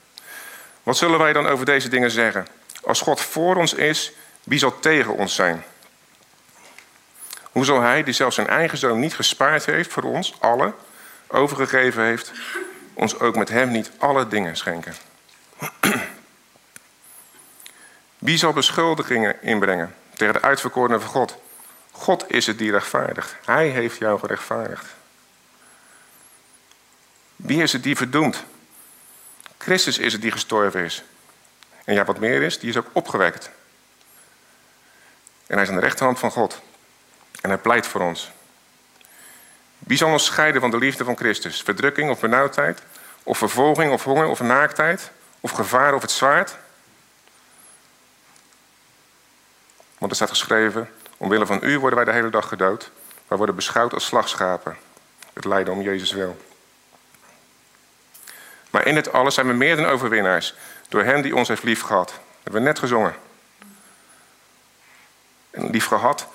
Wat 0.84 0.98
zullen 0.98 1.20
wij 1.20 1.34
dan 1.34 1.48
over 1.48 1.66
deze 1.66 1.90
dingen 1.90 2.12
zeggen? 2.12 2.48
Als 2.84 3.02
God 3.02 3.22
voor 3.22 3.56
ons 3.56 3.74
is, 3.74 4.12
wie 4.44 4.60
zal 4.60 4.80
tegen 4.80 5.14
ons 5.14 5.36
zijn? 5.36 5.64
Hoe 7.42 7.66
zal 7.66 7.82
Hij, 7.82 8.04
die 8.04 8.14
zelfs 8.14 8.36
zijn 8.36 8.48
eigen 8.48 8.78
zoon 8.78 9.00
niet 9.00 9.16
gespaard 9.16 9.66
heeft 9.66 9.92
voor 9.92 10.04
ons, 10.04 10.36
alle, 10.40 10.74
overgegeven 11.28 12.04
heeft, 12.04 12.32
ons 12.94 13.20
ook 13.20 13.36
met 13.36 13.50
Hem 13.50 13.72
niet 13.72 13.92
alle 13.98 14.28
dingen 14.28 14.58
schenken? 14.58 14.94
Wie 18.24 18.38
zal 18.38 18.54
beschuldigingen 18.54 19.42
inbrengen 19.42 19.96
tegen 20.16 20.34
de 20.34 20.42
uitverkorenen 20.42 21.02
van 21.02 21.10
God? 21.10 21.38
God 21.92 22.32
is 22.32 22.48
het 22.48 22.58
die 22.58 22.72
rechtvaardigt. 22.72 23.36
Hij 23.46 23.68
heeft 23.68 23.98
jou 23.98 24.20
gerechtvaardigd. 24.20 24.86
Wie 27.36 27.62
is 27.62 27.74
het 27.74 27.84
die 27.84 27.96
verdoemt? 27.96 28.44
Christus 29.58 29.98
is 29.98 30.14
het 30.14 30.22
die 30.22 30.32
gestorven 30.32 30.84
is. 30.84 31.04
En 31.84 31.94
ja, 31.94 32.06
wat 32.06 32.20
meer 32.20 32.42
is, 32.42 32.60
die 32.60 32.70
is 32.70 32.78
ook 32.78 32.90
opgewekt. 32.92 33.50
En 35.48 35.54
hij 35.54 35.64
is 35.64 35.70
aan 35.70 35.76
de 35.76 35.82
rechterhand 35.82 36.20
van 36.20 36.32
God. 36.32 36.62
En 37.42 37.50
hij 37.50 37.60
pleit 37.60 37.88
voor 37.88 38.02
ons. 38.02 38.32
Wie 39.80 39.98
zal 39.98 40.12
ons 40.12 40.26
scheiden 40.26 40.62
van 40.62 40.72
de 40.72 40.78
liefde 40.78 41.04
van 41.04 41.18
Christus? 41.18 41.62
Verdrukking 41.62 42.10
of 42.10 42.20
benauwdheid? 42.20 42.82
Of 43.24 43.38
vervolging 43.38 43.92
of 43.92 44.04
honger 44.04 44.28
of 44.28 44.40
naaktheid? 44.40 45.12
Of 45.40 45.52
gevaar 45.52 45.94
of 45.94 46.02
het 46.02 46.12
zwaard? 46.12 46.58
Want 50.04 50.16
er 50.16 50.22
staat 50.22 50.38
geschreven: 50.38 50.90
Omwille 51.18 51.46
van 51.46 51.60
u 51.62 51.80
worden 51.80 51.98
wij 51.98 52.06
de 52.06 52.20
hele 52.20 52.30
dag 52.30 52.48
gedood. 52.48 52.92
Wij 53.28 53.38
worden 53.38 53.56
beschouwd 53.56 53.94
als 53.94 54.06
slagschapen. 54.06 54.78
Het 55.34 55.46
lijden 55.46 55.74
om 55.74 55.82
Jezus 55.82 56.12
wil. 56.12 56.38
Maar 58.70 58.88
in 58.88 58.96
het 58.96 59.14
alles 59.14 59.34
zijn 59.34 59.48
we 59.48 59.54
meer 59.54 59.76
dan 59.76 59.86
overwinnaars. 59.86 60.56
Door 60.90 61.04
Hem 61.04 61.22
die 61.22 61.36
ons 61.36 61.48
heeft 61.48 61.64
lief 61.64 61.82
gehad. 61.82 62.08
Dat 62.08 62.18
hebben 62.44 62.62
we 62.62 62.68
net 62.68 62.80
gezongen. 62.80 63.16
En 65.52 65.70
lief 65.70 65.86
gehad. 65.86 66.28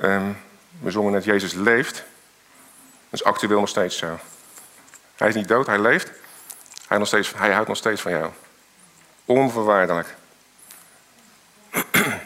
Um, 0.00 0.38
we 0.80 0.90
zongen 0.90 1.12
net 1.12 1.24
Jezus 1.24 1.52
leeft. 1.52 1.94
Dat 3.10 3.20
is 3.20 3.24
actueel 3.24 3.60
nog 3.60 3.68
steeds 3.68 3.96
zo. 3.96 4.18
Hij 5.16 5.28
is 5.28 5.34
niet 5.34 5.48
dood, 5.48 5.66
hij 5.66 5.78
leeft. 5.78 6.10
Hij, 6.86 6.98
nog 6.98 7.06
steeds, 7.06 7.32
hij 7.36 7.52
houdt 7.52 7.68
nog 7.68 7.76
steeds 7.76 8.00
van 8.00 8.12
jou. 8.12 8.30
Onvoorwaardelijk. 9.24 10.14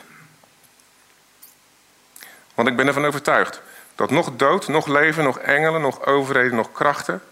Want 2.56 2.68
ik 2.68 2.76
ben 2.76 2.86
ervan 2.86 3.04
overtuigd 3.04 3.60
dat 3.94 4.10
nog 4.10 4.36
dood, 4.36 4.68
nog 4.68 4.86
leven, 4.86 5.24
nog 5.24 5.38
engelen, 5.38 5.80
nog 5.80 6.06
overheden, 6.06 6.56
nog 6.56 6.72
krachten, 6.72 7.22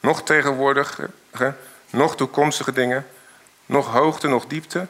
nog 0.00 0.22
tegenwoordige, 0.22 1.10
nog 1.90 2.16
toekomstige 2.16 2.72
dingen, 2.72 3.06
nog 3.66 3.86
hoogte, 3.86 4.28
nog 4.28 4.46
diepte, 4.46 4.86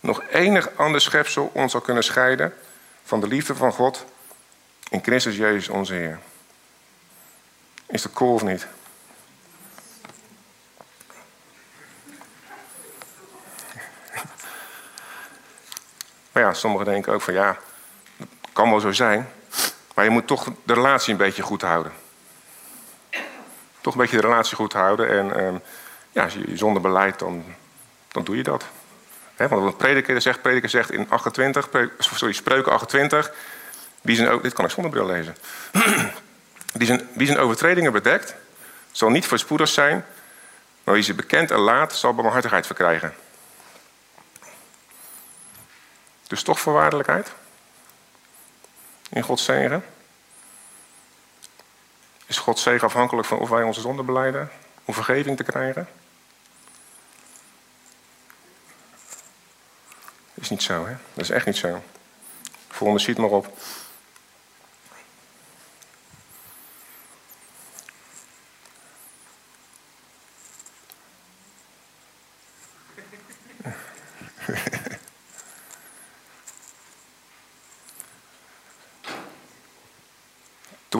nog 0.00 0.22
enig 0.30 0.70
ander 0.76 1.00
schepsel 1.00 1.50
ons 1.54 1.72
zal 1.72 1.80
kunnen 1.80 2.04
scheiden 2.04 2.54
van 3.04 3.20
de 3.20 3.26
liefde 3.26 3.54
van 3.54 3.72
God 3.72 4.04
in 4.88 5.02
Christus 5.02 5.36
Jezus 5.36 5.68
onze 5.68 5.94
Heer. 5.94 6.18
Is 7.86 8.02
dat 8.02 8.12
cool 8.12 8.34
of 8.34 8.42
niet? 8.42 8.66
Maar 16.32 16.42
ja, 16.42 16.54
sommigen 16.54 16.86
denken 16.86 17.12
ook 17.12 17.20
van 17.22 17.34
ja, 17.34 17.58
kan 18.52 18.70
wel 18.70 18.80
zo 18.80 18.92
zijn. 18.92 19.28
Maar 19.94 20.04
je 20.04 20.10
moet 20.10 20.26
toch 20.26 20.48
de 20.64 20.74
relatie 20.74 21.12
een 21.12 21.18
beetje 21.18 21.42
goed 21.42 21.62
houden. 21.62 21.92
Toch 23.80 23.94
een 23.94 24.00
beetje 24.00 24.20
de 24.20 24.26
relatie 24.26 24.56
goed 24.56 24.72
houden. 24.72 25.08
En 25.08 25.36
ehm, 25.36 25.54
ja, 26.10 26.22
als 26.22 26.34
je 26.34 26.56
zonder 26.56 26.82
beleid, 26.82 27.18
dan, 27.18 27.44
dan 28.08 28.24
doe 28.24 28.36
je 28.36 28.42
dat. 28.42 28.64
Want 29.36 29.62
wat 29.62 29.76
prediker 29.76 30.20
zegt, 30.20 30.42
prediker 30.42 30.68
zegt 30.68 30.90
in 30.90 31.06
28, 31.10 31.68
sorry, 31.98 32.32
spreuken 32.32 32.72
28. 32.72 33.32
Wie 34.00 34.16
zijn, 34.16 34.42
dit 34.42 34.52
kan 34.52 34.64
ik 34.64 34.70
zonder 34.70 34.92
bril 34.92 35.06
lezen. 35.06 35.36
wie, 36.72 36.86
zijn, 36.86 37.08
wie 37.12 37.26
zijn 37.26 37.38
overtredingen 37.38 37.92
bedekt, 37.92 38.34
zal 38.92 39.10
niet 39.10 39.26
voorspoedig 39.26 39.68
zijn. 39.68 40.04
Maar 40.84 40.94
wie 40.94 41.02
ze 41.02 41.14
bekend 41.14 41.50
en 41.50 41.58
laat, 41.58 41.94
zal 41.94 42.14
barmhartigheid 42.14 42.66
verkrijgen. 42.66 43.14
Dus 46.26 46.42
toch 46.42 46.60
voorwaardelijkheid? 46.60 47.32
In 49.10 49.22
Gods 49.22 49.44
zegen? 49.44 49.84
Is 52.26 52.38
Gods 52.38 52.62
zegen 52.62 52.86
afhankelijk 52.86 53.28
van 53.28 53.38
of 53.38 53.48
wij 53.48 53.62
onze 53.62 53.80
zonde 53.80 54.02
beleiden 54.02 54.50
om 54.84 54.94
vergeving 54.94 55.36
te 55.36 55.44
krijgen? 55.44 55.88
Is 60.34 60.50
niet 60.50 60.62
zo, 60.62 60.86
hè? 60.86 60.94
Dat 61.14 61.24
is 61.24 61.30
echt 61.30 61.46
niet 61.46 61.56
zo. 61.56 61.82
Volgende 62.68 63.02
ziet 63.02 63.18
maar 63.18 63.30
op. 63.30 63.52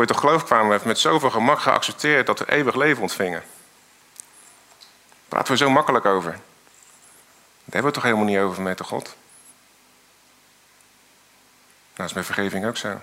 Toen 0.00 0.08
we 0.08 0.14
tot 0.14 0.24
geloof 0.24 0.44
kwamen, 0.44 0.80
we 0.80 0.86
met 0.86 0.98
zoveel 0.98 1.30
gemak 1.30 1.60
geaccepteerd 1.60 2.26
dat 2.26 2.38
we 2.38 2.52
eeuwig 2.52 2.74
leven 2.74 3.02
ontvingen. 3.02 3.42
Praten 5.28 5.52
we 5.52 5.58
zo 5.58 5.70
makkelijk 5.70 6.04
over. 6.04 6.30
Daar 6.30 6.40
hebben 7.64 7.84
we 7.84 7.92
toch 7.92 8.02
helemaal 8.02 8.24
niet 8.24 8.38
over 8.38 8.62
met 8.62 8.78
de 8.78 8.84
God? 8.84 9.04
Nou, 9.04 9.14
dat 11.94 12.06
is 12.06 12.12
met 12.12 12.24
vergeving 12.24 12.66
ook 12.66 12.76
zo. 12.76 13.00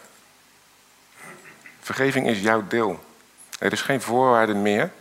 Vergeving 1.80 2.28
is 2.28 2.40
jouw 2.40 2.68
deel. 2.68 3.04
Er 3.60 3.72
is 3.72 3.82
geen 3.82 4.02
voorwaarde 4.02 4.54
meer 4.54 4.92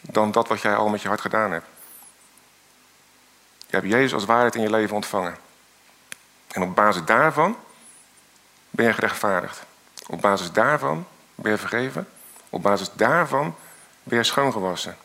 dan 0.00 0.32
dat 0.32 0.48
wat 0.48 0.60
jij 0.60 0.76
al 0.76 0.88
met 0.88 1.02
je 1.02 1.08
hart 1.08 1.20
gedaan 1.20 1.52
hebt. 1.52 1.66
Je 3.66 3.76
hebt 3.76 3.88
Jezus 3.88 4.14
als 4.14 4.24
waarheid 4.24 4.54
in 4.54 4.62
je 4.62 4.70
leven 4.70 4.94
ontvangen. 4.94 5.36
En 6.48 6.62
op 6.62 6.74
basis 6.74 7.04
daarvan 7.04 7.58
ben 8.70 8.86
je 8.86 8.92
gerechtvaardigd. 8.92 9.64
Op 10.06 10.20
basis 10.20 10.52
daarvan 10.52 11.06
ben 11.34 11.58
vergeven. 11.58 12.08
Op 12.50 12.62
basis 12.62 12.90
daarvan 12.92 13.56
ben 14.02 14.24
schoongewassen. 14.24 14.96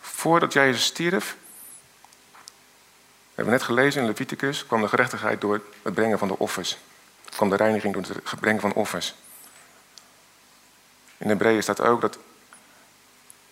Voordat 0.00 0.52
Jezus 0.52 0.84
stierf, 0.84 1.36
hebben 3.34 3.44
we 3.44 3.58
net 3.58 3.62
gelezen 3.62 4.00
in 4.00 4.06
Leviticus, 4.06 4.66
kwam 4.66 4.80
de 4.80 4.88
gerechtigheid 4.88 5.40
door 5.40 5.62
het 5.82 5.94
brengen 5.94 6.18
van 6.18 6.28
de 6.28 6.38
offers. 6.38 6.78
kwam 7.24 7.48
de 7.50 7.56
reiniging 7.56 7.94
door 7.94 8.02
het 8.02 8.40
brengen 8.40 8.60
van 8.60 8.72
offers. 8.72 9.14
In 11.16 11.28
Hebreeën 11.28 11.62
staat 11.62 11.80
ook 11.80 12.00
dat 12.00 12.18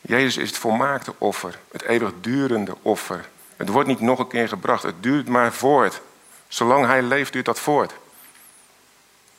Jezus 0.00 0.36
is 0.36 0.48
het 0.48 0.58
volmaakte 0.58 1.14
offer, 1.18 1.58
het 1.70 1.82
eeuwigdurende 1.82 2.76
offer. 2.82 3.28
Het 3.56 3.68
wordt 3.68 3.88
niet 3.88 4.00
nog 4.00 4.18
een 4.18 4.28
keer 4.28 4.48
gebracht, 4.48 4.82
het 4.82 5.02
duurt 5.02 5.28
maar 5.28 5.52
voort. 5.52 6.00
Zolang 6.48 6.86
hij 6.86 7.02
leeft, 7.02 7.32
duurt 7.32 7.44
dat 7.44 7.60
voort. 7.60 7.92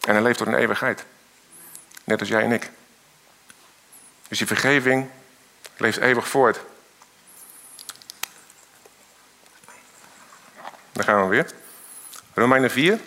En 0.08 0.14
hij 0.14 0.22
leeft 0.22 0.38
door 0.38 0.48
een 0.48 0.56
eeuwigheid. 0.56 1.06
Net 2.04 2.20
als 2.20 2.30
jij 2.30 2.44
en 2.44 2.52
ik. 2.52 2.72
Dus 4.28 4.38
die 4.38 4.48
vergeving 4.48 5.10
leeft 5.78 5.98
eeuwig 5.98 6.28
voort. 6.28 6.60
Dan 10.92 11.04
gaan 11.04 11.24
we 11.24 11.28
weer. 11.28 11.52
Romeinen 12.34 12.72
4. 12.72 12.94
Ik 12.94 13.00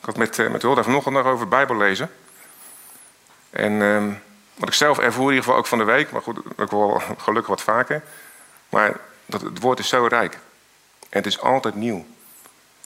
had 0.00 0.16
met, 0.16 0.38
eh, 0.38 0.50
met 0.50 0.62
Hulda 0.62 0.82
vanochtend 0.82 1.14
nog 1.14 1.26
over 1.26 1.48
Bijbel 1.48 1.76
lezen. 1.76 2.10
En 3.50 3.82
ehm, 3.82 4.12
wat 4.54 4.68
ik 4.68 4.74
zelf 4.74 4.98
ervoer, 4.98 5.24
in 5.24 5.28
ieder 5.28 5.44
geval 5.44 5.58
ook 5.58 5.66
van 5.66 5.78
de 5.78 5.84
week, 5.84 6.10
maar 6.10 6.22
goed, 6.22 6.38
ook 6.56 6.70
wel 6.70 7.02
gelukkig 7.24 7.46
wat 7.46 7.62
vaker. 7.62 8.02
Maar 8.68 9.00
dat, 9.26 9.40
het 9.40 9.60
woord 9.60 9.78
is 9.78 9.88
zo 9.88 10.06
rijk. 10.06 10.38
En 11.08 11.18
het 11.18 11.26
is 11.26 11.40
altijd 11.40 11.74
nieuw. 11.74 12.06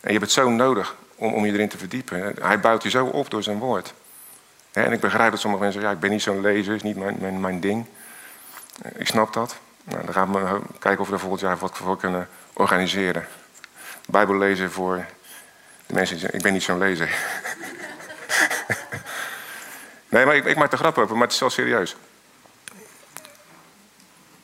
En 0.00 0.12
je 0.12 0.18
hebt 0.18 0.20
het 0.20 0.32
zo 0.32 0.50
nodig 0.50 0.96
om, 1.14 1.32
om 1.34 1.46
je 1.46 1.52
erin 1.52 1.68
te 1.68 1.78
verdiepen. 1.78 2.34
Hij 2.40 2.60
bouwt 2.60 2.82
je 2.82 2.90
zo 2.90 3.06
op 3.06 3.30
door 3.30 3.42
zijn 3.42 3.58
woord. 3.58 3.94
En 4.72 4.92
ik 4.92 5.00
begrijp 5.00 5.30
dat 5.30 5.40
sommige 5.40 5.62
mensen 5.62 5.80
zeggen, 5.80 5.98
ja, 5.98 6.04
ik 6.04 6.08
ben 6.08 6.10
niet 6.10 6.22
zo'n 6.22 6.40
lezer, 6.40 6.74
is 6.74 6.82
niet 6.82 6.96
mijn, 6.96 7.16
mijn, 7.20 7.40
mijn 7.40 7.60
ding. 7.60 7.86
Ik 8.94 9.06
snap 9.06 9.32
dat. 9.32 9.56
Nou, 9.84 10.04
dan 10.04 10.14
gaan 10.14 10.32
we 10.32 10.60
kijken 10.78 11.00
of 11.00 11.06
we 11.06 11.12
er 11.12 11.20
volgend 11.20 11.40
jaar 11.40 11.56
wat 11.56 11.76
voor 11.76 11.96
kunnen 11.96 12.28
organiseren. 12.52 13.26
Bijbel 14.06 14.36
lezen 14.36 14.70
voor 14.70 15.06
de 15.86 15.94
mensen 15.94 16.16
die 16.16 16.20
zeggen, 16.20 16.38
ik 16.38 16.44
ben 16.44 16.52
niet 16.52 16.62
zo'n 16.62 16.78
lezer. 16.78 17.08
nee, 20.08 20.26
maar 20.26 20.36
ik, 20.36 20.44
ik 20.44 20.56
maak 20.56 20.70
de 20.70 20.76
grap 20.76 20.98
over, 20.98 21.14
maar 21.14 21.24
het 21.24 21.32
is 21.32 21.40
wel 21.40 21.50
serieus. 21.50 21.96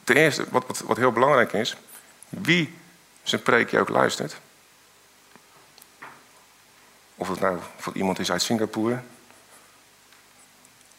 Ten 0.04 0.16
eerste, 0.16 0.44
wat, 0.50 0.64
wat, 0.66 0.78
wat 0.78 0.96
heel 0.96 1.12
belangrijk 1.12 1.52
is, 1.52 1.76
wie 2.28 2.76
zijn 3.28 3.42
preekje 3.42 3.80
ook 3.80 3.88
luistert. 3.88 4.36
Of 7.14 7.28
het 7.28 7.40
nou 7.40 7.58
voor 7.76 7.94
iemand 7.94 8.18
is 8.18 8.30
uit 8.30 8.42
Singapore. 8.42 9.00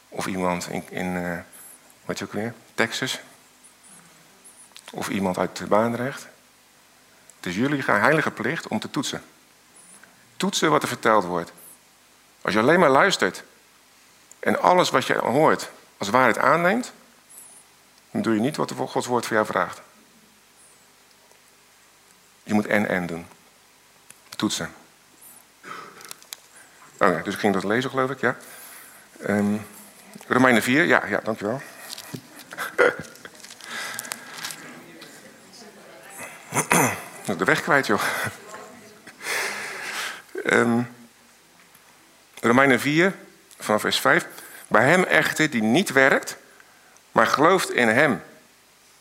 Of 0.09 0.27
iemand 0.27 0.67
in, 0.69 0.83
in 0.89 1.15
uh, 1.15 1.39
wat 2.05 2.19
je 2.19 2.25
ook 2.25 2.33
weer, 2.33 2.53
Texas. 2.73 3.19
Of 4.91 5.09
iemand 5.09 5.37
uit 5.37 5.67
Baanrecht. 5.67 6.27
Het 7.35 7.45
is 7.45 7.55
jullie 7.55 7.83
heilige 7.83 8.31
plicht 8.31 8.67
om 8.67 8.79
te 8.79 8.89
toetsen. 8.89 9.23
Toetsen 10.37 10.71
wat 10.71 10.81
er 10.81 10.87
verteld 10.87 11.23
wordt. 11.23 11.51
Als 12.41 12.53
je 12.53 12.59
alleen 12.59 12.79
maar 12.79 12.89
luistert 12.89 13.43
en 14.39 14.61
alles 14.61 14.89
wat 14.89 15.05
je 15.05 15.17
hoort 15.17 15.69
als 15.97 16.09
waarheid 16.09 16.37
aanneemt, 16.37 16.91
dan 18.11 18.21
doe 18.21 18.33
je 18.33 18.39
niet 18.39 18.55
wat 18.55 18.71
Gods 18.71 19.07
woord 19.07 19.25
voor 19.25 19.35
jou 19.35 19.47
vraagt. 19.47 19.81
Je 22.49 22.55
moet 22.55 22.67
en-en 22.67 23.05
doen. 23.05 23.27
Toetsen. 24.35 24.73
Oh 26.97 27.07
ja, 27.07 27.21
dus 27.23 27.33
ik 27.33 27.39
ging 27.39 27.53
dat 27.53 27.63
lezen, 27.63 27.89
geloof 27.89 28.09
ik, 28.09 28.19
ja. 28.19 28.37
Um, 29.27 29.65
Romeinen 30.27 30.61
4, 30.63 30.83
ja, 30.83 31.05
ja, 31.05 31.19
dankjewel. 31.23 31.61
de 37.37 37.43
weg 37.43 37.61
kwijt, 37.61 37.87
joh. 37.87 38.03
um, 40.45 40.95
Romeinen 42.41 42.79
4, 42.79 43.15
vanaf 43.59 43.81
vers 43.81 43.99
5. 43.99 44.27
Bij 44.67 44.89
hem 44.89 45.03
echter 45.03 45.49
die 45.49 45.63
niet 45.63 45.91
werkt, 45.91 46.37
maar 47.11 47.27
gelooft 47.27 47.71
in 47.71 47.87
hem 47.87 48.23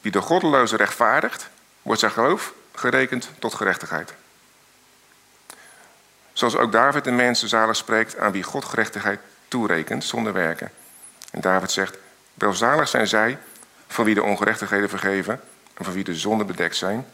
die 0.01 0.13
de 0.13 0.21
goddeloze 0.21 0.77
rechtvaardigt, 0.77 1.49
wordt 1.83 2.01
zijn 2.01 2.13
geloof 2.13 2.57
gerekend 2.79 3.31
tot 3.39 3.55
gerechtigheid. 3.55 4.15
Zoals 6.33 6.57
ook 6.57 6.73
David 6.73 7.05
de 7.05 7.11
mensen 7.11 7.49
zalig 7.49 7.77
spreekt 7.77 8.19
aan 8.19 8.33
wie 8.33 8.43
God 8.43 8.65
gerechtigheid 8.65 9.21
toerekent 9.49 10.05
zonder 10.05 10.33
werken. 10.33 10.71
En 11.31 11.41
David 11.41 11.71
zegt, 11.71 11.99
welzalig 12.35 12.89
zijn 12.89 13.07
zij 13.07 13.39
van 13.87 14.05
wie 14.05 14.15
de 14.15 14.23
ongerechtigheden 14.23 14.89
vergeven 14.89 15.41
en 15.75 15.85
van 15.85 15.93
wie 15.93 16.05
de 16.05 16.15
zonden 16.15 16.47
bedekt 16.47 16.77
zijn. 16.77 17.07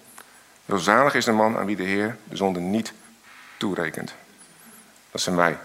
Welzalig 0.64 1.14
is 1.14 1.24
de 1.24 1.33
man 1.33 1.57
aan 1.57 1.66
wie 1.66 1.77
de 1.77 1.83
Heer 1.83 2.16
de 2.24 2.37
zonde 2.37 2.61
niet 2.61 2.92
toerekent. 3.57 4.14
Dat 5.11 5.20
zijn 5.20 5.37
wij. 5.37 5.59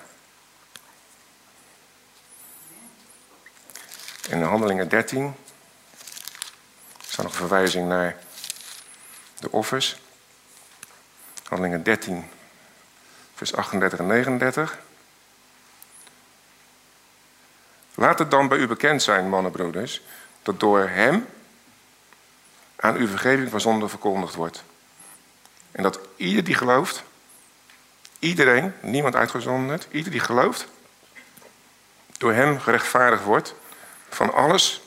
In 4.29 4.41
Handelingen 4.41 4.89
13 4.89 5.35
staat 7.07 7.25
nog 7.25 7.33
een 7.33 7.39
verwijzing 7.39 7.87
naar 7.87 8.15
de 9.39 9.51
offers. 9.51 9.99
Handelingen 11.47 11.83
13, 11.83 12.29
vers 13.35 13.55
38 13.55 13.99
en 13.99 14.07
39. 14.07 14.79
Laat 17.95 18.19
het 18.19 18.31
dan 18.31 18.47
bij 18.47 18.57
u 18.57 18.67
bekend 18.67 19.03
zijn, 19.03 19.29
mannenbroeders, 19.29 20.01
dat 20.41 20.59
door 20.59 20.79
hem 20.79 21.27
aan 22.75 22.95
uw 22.95 23.07
vergeving 23.07 23.49
van 23.49 23.61
zonde 23.61 23.87
verkondigd 23.87 24.35
wordt. 24.35 24.63
En 25.71 25.83
dat 25.83 25.99
ieder 26.15 26.43
die 26.43 26.55
gelooft, 26.55 27.03
iedereen, 28.19 28.73
niemand 28.81 29.15
uitgezonderd, 29.15 29.87
ieder 29.91 30.11
die 30.11 30.19
gelooft, 30.19 30.67
door 32.17 32.33
hem 32.33 32.59
gerechtvaardigd 32.59 33.23
wordt 33.23 33.55
van 34.09 34.33
alles 34.33 34.81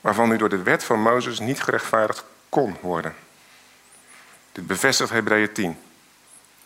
waarvan 0.00 0.32
u 0.32 0.36
door 0.36 0.48
de 0.48 0.62
wet 0.62 0.84
van 0.84 1.00
Mozes 1.00 1.38
niet 1.38 1.62
gerechtvaardigd 1.62 2.24
kon 2.52 2.76
worden. 2.80 3.14
Dit 4.52 4.66
bevestigt 4.66 5.10
Hebreeën 5.10 5.52
10. 5.52 5.78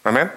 Amen? 0.02 0.32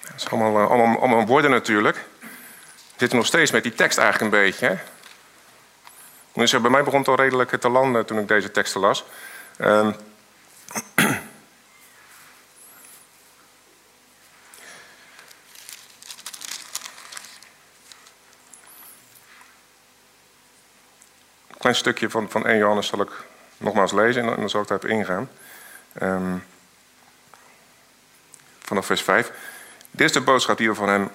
Dat 0.00 0.14
is 0.16 0.28
allemaal, 0.28 0.62
eh, 0.62 0.70
allemaal, 0.70 0.98
allemaal 0.98 1.26
woorden 1.26 1.50
natuurlijk. 1.50 1.96
We 2.20 2.28
zitten 2.96 3.18
nog 3.18 3.26
steeds 3.26 3.50
met 3.50 3.62
die 3.62 3.74
tekst 3.74 3.98
eigenlijk 3.98 4.32
een 4.32 4.40
beetje. 4.40 4.66
Hè? 4.66 4.76
Dus 6.32 6.60
bij 6.60 6.70
mij 6.70 6.84
begon 6.84 6.98
het 6.98 7.08
al 7.08 7.14
redelijk 7.14 7.50
te 7.50 7.68
landen 7.68 8.06
toen 8.06 8.18
ik 8.18 8.28
deze 8.28 8.50
teksten 8.50 8.80
las. 8.80 9.04
Um, 9.58 9.94
klein 21.70 21.84
stukje 21.84 22.10
van, 22.10 22.30
van 22.30 22.46
1 22.46 22.58
Johannes 22.58 22.86
zal 22.86 23.00
ik 23.00 23.10
nogmaals 23.56 23.92
lezen 23.92 24.22
en 24.22 24.36
dan 24.36 24.50
zal 24.50 24.62
ik 24.62 24.68
daarop 24.68 24.90
ingaan. 24.90 25.30
Um, 26.02 26.44
vanaf 28.60 28.86
vers 28.86 29.02
5. 29.02 29.32
Dit 29.90 30.06
is 30.06 30.12
de 30.12 30.20
boodschap 30.20 30.58
die 30.58 30.68
we 30.68 30.74
van 30.74 30.88
hem 30.88 31.10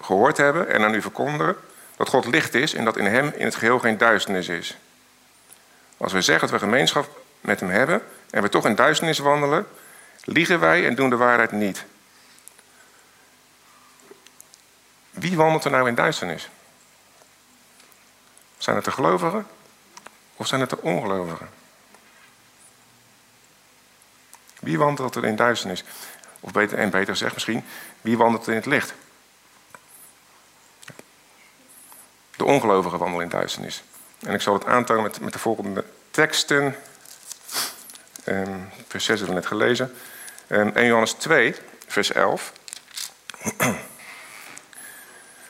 gehoord 0.00 0.36
hebben 0.36 0.68
en 0.68 0.84
aan 0.84 0.94
u 0.94 1.02
verkondigen: 1.02 1.56
dat 1.96 2.08
God 2.08 2.26
licht 2.26 2.54
is 2.54 2.74
en 2.74 2.84
dat 2.84 2.96
in 2.96 3.06
hem 3.06 3.32
in 3.36 3.44
het 3.44 3.54
geheel 3.54 3.78
geen 3.78 3.98
duisternis 3.98 4.48
is. 4.48 4.76
Als 5.96 6.12
wij 6.12 6.22
zeggen 6.22 6.48
dat 6.48 6.60
we 6.60 6.66
gemeenschap 6.66 7.20
met 7.40 7.60
hem 7.60 7.70
hebben 7.70 8.02
en 8.30 8.42
we 8.42 8.48
toch 8.48 8.66
in 8.66 8.74
duisternis 8.74 9.18
wandelen, 9.18 9.66
liegen 10.24 10.60
wij 10.60 10.86
en 10.86 10.94
doen 10.94 11.10
de 11.10 11.16
waarheid 11.16 11.52
niet. 11.52 11.84
Wie 15.10 15.36
wandelt 15.36 15.64
er 15.64 15.70
nou 15.70 15.88
in 15.88 15.94
duisternis? 15.94 16.48
Zijn 18.58 18.76
het 18.76 18.84
de 18.84 18.90
gelovigen 18.90 19.46
of 20.38 20.46
zijn 20.46 20.60
het 20.60 20.70
de 20.70 20.82
ongelovigen? 20.82 21.48
Wie 24.60 24.78
wandelt 24.78 25.14
er 25.14 25.24
in 25.24 25.36
duisternis? 25.36 25.84
Of 26.40 26.52
beter, 26.52 26.78
en 26.78 26.90
beter 26.90 27.12
gezegd 27.12 27.34
misschien, 27.34 27.64
wie 28.00 28.16
wandelt 28.16 28.46
er 28.46 28.50
in 28.50 28.58
het 28.58 28.66
licht? 28.66 28.94
De 32.36 32.44
ongelovigen 32.44 32.98
wandelen 32.98 33.24
in 33.24 33.30
duisternis. 33.30 33.82
En 34.18 34.34
ik 34.34 34.40
zal 34.40 34.54
het 34.54 34.66
aantonen 34.66 35.02
met, 35.02 35.20
met 35.20 35.32
de 35.32 35.38
volgende 35.38 35.84
teksten. 36.10 36.76
Um, 38.24 38.70
vers 38.88 39.04
6 39.04 39.06
hebben 39.06 39.26
we 39.26 39.40
net 39.40 39.46
gelezen. 39.46 39.94
Um, 40.48 40.76
1 40.76 40.86
Johannes 40.86 41.12
2, 41.12 41.54
vers 41.86 42.12
11. 42.12 42.52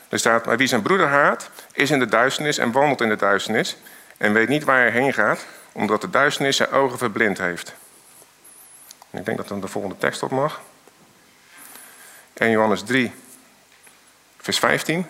Er 0.09 0.19
staat, 0.19 0.45
maar 0.45 0.57
wie 0.57 0.67
zijn 0.67 0.81
broeder 0.81 1.07
haat, 1.07 1.49
is 1.71 1.91
in 1.91 1.99
de 1.99 2.05
duisternis 2.05 2.57
en 2.57 2.71
wandelt 2.71 3.01
in 3.01 3.09
de 3.09 3.15
duisternis 3.15 3.77
en 4.19 4.33
weet 4.33 4.47
niet 4.47 4.63
waar 4.63 4.77
hij 4.77 4.91
heen 4.91 5.13
gaat, 5.13 5.45
omdat 5.71 6.01
de 6.01 6.09
duisternis 6.09 6.57
zijn 6.57 6.71
ogen 6.71 6.97
verblind 6.97 7.37
heeft. 7.37 7.73
ik 9.09 9.25
denk 9.25 9.37
dat 9.37 9.47
dan 9.47 9.61
de 9.61 9.67
volgende 9.67 9.97
tekst 9.97 10.23
op 10.23 10.31
mag. 10.31 10.61
1 12.33 12.51
Johannes 12.51 12.83
3, 12.83 13.11
vers 14.37 14.59
15. 14.59 15.05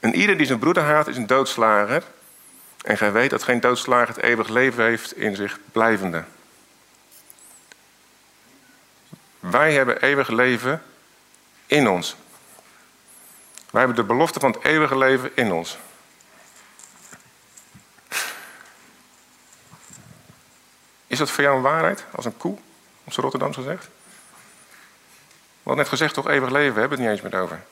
En 0.00 0.14
ieder 0.14 0.36
die 0.36 0.46
zijn 0.46 0.58
broeder 0.58 0.82
haat 0.82 1.08
is 1.08 1.16
een 1.16 1.26
doodslager. 1.26 2.02
En 2.84 2.96
gij 2.96 3.12
weet 3.12 3.30
dat 3.30 3.42
geen 3.42 3.60
doodslager 3.60 4.14
het 4.14 4.24
eeuwig 4.24 4.48
leven 4.48 4.84
heeft 4.84 5.16
in 5.16 5.36
zich 5.36 5.58
blijvende. 5.72 6.24
Wij 9.40 9.72
hebben 9.72 10.02
eeuwig 10.02 10.28
leven 10.28 10.82
in 11.66 11.88
ons. 11.88 12.16
Wij 13.70 13.80
hebben 13.80 13.96
de 13.96 14.12
belofte 14.12 14.40
van 14.40 14.52
het 14.52 14.64
eeuwige 14.64 14.98
leven 14.98 15.30
in 15.34 15.52
ons. 15.52 15.78
Is 21.12 21.18
dat 21.18 21.30
voor 21.30 21.44
jou 21.44 21.56
een 21.56 21.62
waarheid? 21.62 22.04
Als 22.10 22.24
een 22.24 22.36
koe, 22.36 22.52
op 23.04 23.12
zijn 23.12 23.22
Rotterdams 23.22 23.56
gezegd? 23.56 23.84
We 23.84 23.90
hadden 25.62 25.76
net 25.76 25.88
gezegd 25.88 26.14
toch 26.14 26.28
eeuwig 26.28 26.50
leven, 26.50 26.74
we 26.74 26.80
hebben 26.80 26.98
het 26.98 27.08
niet 27.08 27.18
eens 27.18 27.32
meer 27.32 27.42
over. 27.42 27.62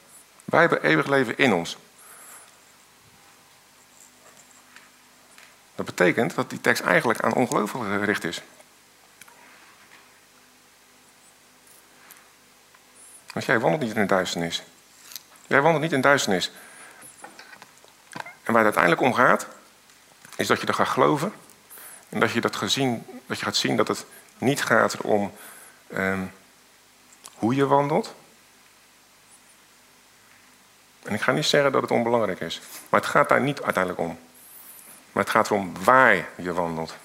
Wij 0.45 0.61
hebben 0.61 0.83
eeuwig 0.83 1.07
leven 1.07 1.39
in 1.39 1.53
ons. 1.53 1.77
Dat 5.75 5.87
betekent 5.87 6.35
dat 6.35 6.51
die 6.51 6.61
tekst 6.61 6.83
eigenlijk 6.83 7.21
aan 7.21 7.35
ongelovigen 7.35 7.99
gericht 7.99 8.25
is. 8.25 8.43
Want 13.33 13.47
jij 13.47 13.61
wandelt 13.61 13.83
niet 13.83 13.97
in 13.97 14.07
duisternis. 14.07 14.63
Jij 15.47 15.61
wandelt 15.61 15.83
niet 15.83 15.93
in 15.93 16.01
duisternis. 16.01 16.51
En 18.43 18.53
waar 18.53 18.65
het 18.65 18.77
uiteindelijk 18.77 19.03
om 19.03 19.15
gaat, 19.15 19.47
is 20.37 20.47
dat 20.47 20.61
je 20.61 20.67
er 20.67 20.75
gaat 20.75 20.89
geloven. 20.89 21.33
En 22.11 22.21
dat 22.21 22.31
je, 22.31 22.41
dat, 22.41 22.57
gezien, 22.57 23.07
dat 23.27 23.39
je 23.39 23.45
gaat 23.45 23.57
zien 23.57 23.77
dat 23.77 23.89
het 23.89 24.07
niet 24.39 24.63
gaat 24.63 25.01
om 25.01 25.33
ehm, 25.89 26.25
hoe 27.35 27.55
je 27.55 27.67
wandelt. 27.67 28.15
En 31.03 31.15
ik 31.15 31.21
ga 31.21 31.33
niet 31.33 31.45
zeggen 31.45 31.73
dat 31.73 31.83
het 31.83 31.91
onbelangrijk 31.91 32.41
is. 32.41 32.61
Maar 32.89 33.01
het 33.01 33.09
gaat 33.09 33.29
daar 33.29 33.41
niet 33.41 33.63
uiteindelijk 33.63 34.03
om. 34.03 34.19
Maar 35.13 35.23
het 35.23 35.33
gaat 35.33 35.51
erom 35.51 35.85
waar 35.85 36.29
je 36.37 36.53
wandelt. 36.53 36.97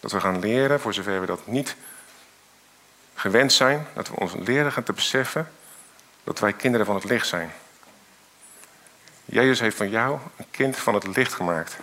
Dat 0.00 0.12
we 0.12 0.20
gaan 0.20 0.38
leren, 0.38 0.80
voor 0.80 0.94
zover 0.94 1.20
we 1.20 1.26
dat 1.26 1.46
niet 1.46 1.76
gewend 3.14 3.52
zijn, 3.52 3.86
dat 3.94 4.08
we 4.08 4.16
ons 4.16 4.32
leren 4.34 4.72
gaan 4.72 4.82
te 4.82 4.92
beseffen 4.92 5.52
dat 6.24 6.38
wij 6.38 6.52
kinderen 6.52 6.86
van 6.86 6.94
het 6.94 7.04
licht 7.04 7.26
zijn. 7.26 7.52
Jezus 9.30 9.60
heeft 9.60 9.76
van 9.76 9.90
jou 9.90 10.18
een 10.36 10.50
kind 10.50 10.76
van 10.76 10.94
het 10.94 11.16
licht 11.16 11.34
gemaakt. 11.34 11.76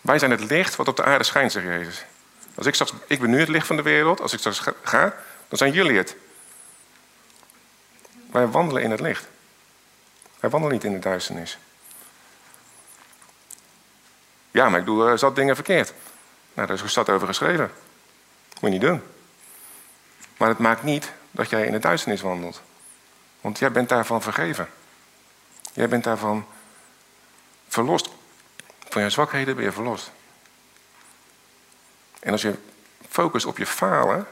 Wij 0.00 0.18
zijn 0.18 0.30
het 0.30 0.40
licht 0.40 0.76
wat 0.76 0.88
op 0.88 0.96
de 0.96 1.04
aarde 1.04 1.24
schijnt, 1.24 1.52
zegt 1.52 1.66
Jezus. 1.66 2.04
Als 2.54 2.66
ik 2.66 2.74
straks, 2.74 2.92
ik 3.06 3.20
ben 3.20 3.30
nu 3.30 3.40
het 3.40 3.48
licht 3.48 3.66
van 3.66 3.76
de 3.76 3.82
wereld. 3.82 4.20
Als 4.20 4.32
ik 4.32 4.38
straks 4.38 4.62
ga, 4.82 5.14
dan 5.48 5.58
zijn 5.58 5.72
jullie 5.72 5.96
het. 5.96 6.16
Wij 8.30 8.46
wandelen 8.46 8.82
in 8.82 8.90
het 8.90 9.00
licht. 9.00 9.28
Wij 10.40 10.50
wandelen 10.50 10.74
niet 10.74 10.84
in 10.84 10.92
de 10.92 10.98
duisternis. 10.98 11.58
Ja, 14.50 14.68
maar 14.68 14.80
ik 14.80 14.86
doe 14.86 15.10
uh, 15.10 15.16
zat 15.16 15.36
dingen 15.36 15.54
verkeerd. 15.54 15.92
Nou, 16.54 16.66
daar 16.66 16.76
is 16.76 16.82
gestad 16.82 17.08
over 17.08 17.26
geschreven. 17.26 17.70
Moet 18.60 18.72
je 18.72 18.78
niet 18.78 18.80
doen. 18.80 19.02
Maar 20.36 20.48
het 20.48 20.58
maakt 20.58 20.82
niet 20.82 21.12
dat 21.30 21.50
jij 21.50 21.66
in 21.66 21.72
de 21.72 21.78
duisternis 21.78 22.20
wandelt. 22.20 22.62
Want 23.40 23.58
jij 23.58 23.72
bent 23.72 23.88
daarvan 23.88 24.22
vergeven. 24.22 24.68
Jij 25.72 25.88
bent 25.88 26.04
daarvan 26.04 26.46
verlost. 27.72 28.08
Van 28.88 29.02
je 29.02 29.10
zwakheden 29.10 29.54
ben 29.56 29.64
je 29.64 29.72
verlost. 29.72 30.10
En 32.20 32.32
als 32.32 32.42
je 32.42 32.54
focust 33.08 33.46
op 33.46 33.58
je 33.58 33.66
falen 33.66 34.26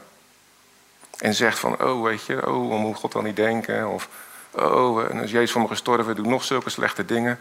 en 1.17 1.33
zegt 1.33 1.59
van, 1.59 1.83
oh 1.83 2.03
weet 2.03 2.25
je, 2.25 2.47
oh, 2.47 2.79
moet 2.79 2.95
God 2.95 3.11
dan 3.11 3.23
niet 3.23 3.35
denken? 3.35 3.89
Of, 3.89 4.09
oh, 4.51 5.09
en 5.09 5.19
als 5.19 5.31
Jezus 5.31 5.51
voor 5.51 5.61
me 5.61 5.67
gestorven, 5.67 6.15
doe 6.15 6.27
nog 6.27 6.43
zulke 6.43 6.69
slechte 6.69 7.05
dingen. 7.05 7.39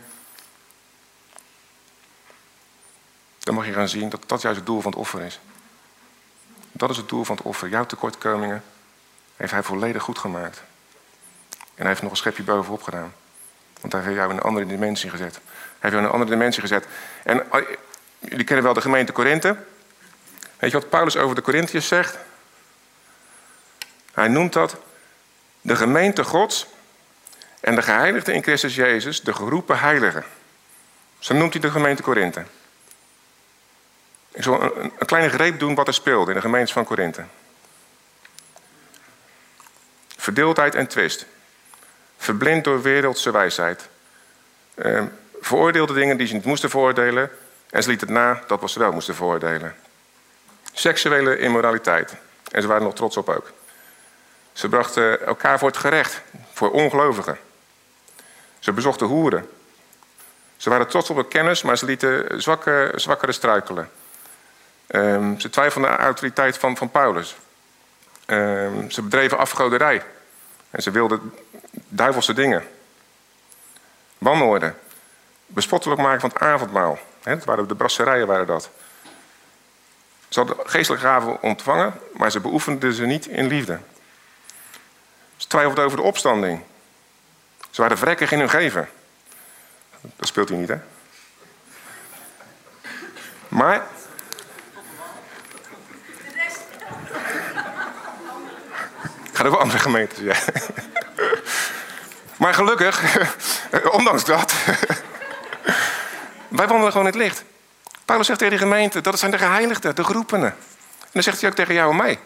Dan 3.39 3.55
mag 3.55 3.67
je 3.67 3.73
gaan 3.73 3.89
zien 3.89 4.09
dat 4.09 4.23
dat 4.27 4.43
juist 4.43 4.59
het 4.59 4.67
doel 4.67 4.81
van 4.81 4.91
het 4.91 5.01
offer 5.01 5.21
is. 5.21 5.41
Dat 6.73 6.91
is 6.91 6.97
het 6.97 7.09
doel 7.09 7.25
van 7.25 7.37
het 7.37 7.45
offer. 7.45 7.69
Jouw 7.69 7.87
tekortkomingen 7.87 8.65
heeft 9.37 9.53
hij 9.53 9.63
volledig 9.63 10.03
goed 10.03 10.19
gemaakt. 10.19 10.63
En 11.59 11.87
hij 11.87 11.89
heeft 11.89 12.03
nog 12.03 12.11
een 12.11 12.17
schepje 12.17 12.43
bovenop 12.43 12.83
gedaan. 12.83 13.13
Want 13.81 13.93
hij 13.93 14.03
heeft 14.03 14.15
jou 14.15 14.31
in 14.31 14.37
een 14.37 14.43
andere 14.43 14.67
dimensie 14.67 15.11
gezet. 15.11 15.35
Hij 15.35 15.43
heeft 15.79 15.93
jou 15.93 15.97
in 15.97 16.05
een 16.05 16.11
andere 16.11 16.31
dimensie 16.31 16.61
gezet. 16.61 16.87
En 17.23 17.51
eh, 17.53 17.61
jullie 18.19 18.45
kennen 18.45 18.65
wel 18.65 18.75
de 18.75 18.81
gemeente 18.81 19.13
Korinthe. 19.13 19.57
Weet 20.59 20.71
je 20.71 20.79
wat 20.79 20.89
Paulus 20.89 21.17
over 21.17 21.35
de 21.35 21.43
Corinthiërs 21.43 21.89
zegt? 21.89 22.19
Hij 24.13 24.29
noemt 24.29 24.53
dat 24.53 24.77
de 25.61 25.77
gemeente 25.77 26.25
Gods 26.25 26.67
en 27.61 27.75
de 27.75 27.83
geheiligden 27.83 28.35
in 28.35 28.43
Christus 28.43 28.75
Jezus, 28.75 29.21
de 29.21 29.33
geroepen 29.33 29.79
heiligen. 29.79 30.25
Zo 31.19 31.35
noemt 31.35 31.53
hij 31.53 31.63
de 31.63 31.71
gemeente 31.71 32.03
Korinthe. 32.03 32.45
Ik 34.33 34.43
zal 34.43 34.63
een, 34.77 34.93
kleine 35.07 35.31
greep 35.31 35.59
doen 35.59 35.75
wat 35.75 35.87
er 35.87 35.95
speelde 35.95 36.31
in 36.31 36.37
de 36.37 36.43
gemeente 36.43 36.73
van 36.73 36.85
Korinthe. 36.85 37.25
Verdeeldheid 40.17 40.75
en 40.75 40.87
twist. 40.87 41.27
Verblind 42.21 42.65
door 42.65 42.83
wereldse 42.83 43.31
wijsheid. 43.31 43.89
Eh, 44.75 45.03
veroordeelde 45.41 45.93
dingen 45.93 46.17
die 46.17 46.27
ze 46.27 46.35
niet 46.35 46.45
moesten 46.45 46.71
veroordelen. 46.71 47.31
En 47.71 47.83
ze 47.83 47.89
liet 47.89 48.01
het 48.01 48.11
na 48.11 48.43
dat 48.47 48.61
wat 48.61 48.71
ze 48.71 48.79
wel 48.79 48.93
moesten 48.93 49.15
veroordelen. 49.15 49.75
Seksuele 50.73 51.39
immoraliteit. 51.39 52.15
En 52.51 52.63
ze 52.63 52.69
waren 52.69 52.83
nog 52.83 52.95
trots 52.95 53.17
op 53.17 53.29
ook. 53.29 53.51
Ze 54.53 54.69
brachten 54.69 55.27
elkaar 55.27 55.59
voor 55.59 55.69
het 55.69 55.77
gerecht, 55.77 56.21
voor 56.53 56.71
ongelovigen. 56.71 57.39
Ze 58.59 58.73
bezochten 58.73 59.07
hoeren. 59.07 59.49
Ze 60.57 60.71
waren 60.71 60.89
trots 60.89 61.11
op 61.11 61.17
hun 61.17 61.29
kennis, 61.29 61.63
maar 61.63 61.79
ze 61.79 61.85
lieten 61.85 62.43
zwakke, 62.43 62.93
zwakkere 62.95 63.33
struikelen. 63.33 63.91
Um, 64.89 65.41
ze 65.41 65.51
twijfelden 65.51 65.91
aan 65.91 65.97
de 65.97 66.03
autoriteit 66.03 66.59
van, 66.59 66.77
van 66.77 66.91
Paulus. 66.91 67.37
Um, 68.27 68.91
ze 68.91 69.03
bedreven 69.03 69.39
afgoderij. 69.39 70.03
En 70.71 70.83
ze 70.83 70.91
wilden 70.91 71.35
duivelse 71.91 72.33
dingen. 72.33 72.63
Wanorde. 74.19 74.75
Bespottelijk 75.47 76.01
maken 76.01 76.21
van 76.21 76.31
het 76.31 76.39
avondmaal. 76.39 76.99
He, 77.23 77.39
waren 77.45 77.69
de 77.69 77.75
brasserijen 77.75 78.27
waren 78.27 78.47
dat. 78.47 78.71
Ze 80.29 80.39
hadden 80.39 80.57
geestelijke 80.65 81.07
gaven 81.07 81.43
ontvangen, 81.43 82.01
maar 82.13 82.31
ze 82.31 82.41
beoefenden 82.41 82.93
ze 82.93 83.07
niet 83.07 83.27
in 83.27 83.47
liefde. 83.47 83.81
Ze 85.37 85.47
twijfelden 85.47 85.85
over 85.85 85.97
de 85.97 86.05
opstanding. 86.05 86.63
Ze 87.71 87.81
waren 87.81 87.99
vrekkig 87.99 88.33
in 88.33 88.39
hun 88.39 88.51
geven. 88.51 88.89
Dat 90.01 90.27
speelt 90.27 90.49
hij 90.49 90.59
niet, 90.59 90.69
hè? 90.69 90.79
Maar. 93.49 93.87
Ik 99.25 99.37
ga 99.37 99.45
ook 99.45 99.51
wel 99.51 99.61
andere 99.61 99.79
gemeentes, 99.79 100.19
ja. 100.19 100.37
Maar 102.41 102.55
gelukkig, 102.55 103.19
ondanks 103.99 104.25
dat, 104.25 104.55
wij 106.49 106.67
wandelen 106.67 106.93
gewoon 106.93 107.07
in 107.07 107.13
het 107.13 107.15
licht. 107.15 107.45
Paulus 108.05 108.27
zegt 108.27 108.39
tegen 108.39 108.59
de 108.59 108.63
gemeente, 108.63 109.01
dat 109.01 109.19
zijn 109.19 109.31
de 109.31 109.39
geheiligden, 109.39 109.95
de 109.95 110.05
geroepenen. 110.05 110.51
En 111.01 111.09
dan 111.13 111.23
zegt 111.23 111.41
hij 111.41 111.51
ook 111.51 111.57
tegen 111.57 111.75
jou 111.75 111.91
en 111.91 111.97
mij. 111.97 112.19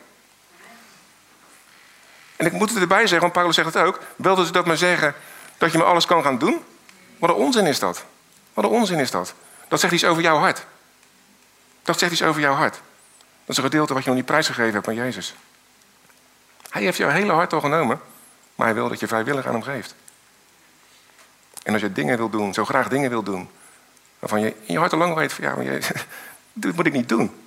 En 2.36 2.46
ik 2.46 2.52
moet 2.52 2.70
het 2.70 2.78
erbij 2.78 3.00
zeggen, 3.00 3.20
want 3.20 3.32
Paulus 3.32 3.54
zegt 3.54 3.74
het 3.74 3.84
ook. 3.84 4.00
Wilde 4.16 4.46
ze 4.46 4.52
dat 4.52 4.66
maar 4.66 4.76
zeggen 4.76 5.14
dat 5.58 5.72
je 5.72 5.78
me 5.78 5.84
alles 5.84 6.06
kan 6.06 6.22
gaan 6.22 6.38
doen? 6.38 6.64
Wat 7.18 7.30
een 7.30 7.36
onzin 7.36 7.66
is 7.66 7.78
dat. 7.78 8.04
Wat 8.52 8.64
een 8.64 8.70
onzin 8.70 8.98
is 8.98 9.10
dat. 9.10 9.34
Dat 9.68 9.80
zegt 9.80 9.92
iets 9.92 10.04
over 10.04 10.22
jouw 10.22 10.38
hart. 10.38 10.66
Dat 11.82 11.98
zegt 11.98 12.12
iets 12.12 12.22
over 12.22 12.40
jouw 12.40 12.54
hart. 12.54 12.74
Dat 12.74 12.82
is 13.46 13.56
een 13.56 13.62
gedeelte 13.62 13.94
wat 13.94 14.02
je 14.02 14.08
nog 14.08 14.18
niet 14.18 14.26
prijsgegeven 14.26 14.74
hebt 14.74 14.88
aan 14.88 14.94
Jezus. 14.94 15.34
Hij 16.70 16.82
heeft 16.82 16.96
jouw 16.96 17.10
hele 17.10 17.32
hart 17.32 17.52
al 17.52 17.60
genomen, 17.60 18.00
maar 18.54 18.66
hij 18.66 18.74
wil 18.74 18.88
dat 18.88 19.00
je 19.00 19.06
vrijwillig 19.06 19.46
aan 19.46 19.52
hem 19.52 19.62
geeft. 19.62 19.94
En 21.62 21.72
als 21.72 21.82
je 21.82 21.92
dingen 21.92 22.16
wil 22.16 22.30
doen, 22.30 22.54
zo 22.54 22.64
graag 22.64 22.88
dingen 22.88 23.10
wil 23.10 23.22
doen, 23.22 23.50
waarvan 24.18 24.40
je 24.40 24.48
in 24.48 24.72
je 24.72 24.78
hart 24.78 24.92
al 24.92 24.98
lang 24.98 25.14
weet 25.14 25.32
van 25.32 25.44
ja, 25.44 25.54
maar 25.54 25.64
je, 25.64 25.80
dit 26.52 26.76
moet 26.76 26.86
ik 26.86 26.92
niet 26.92 27.08
doen. 27.08 27.44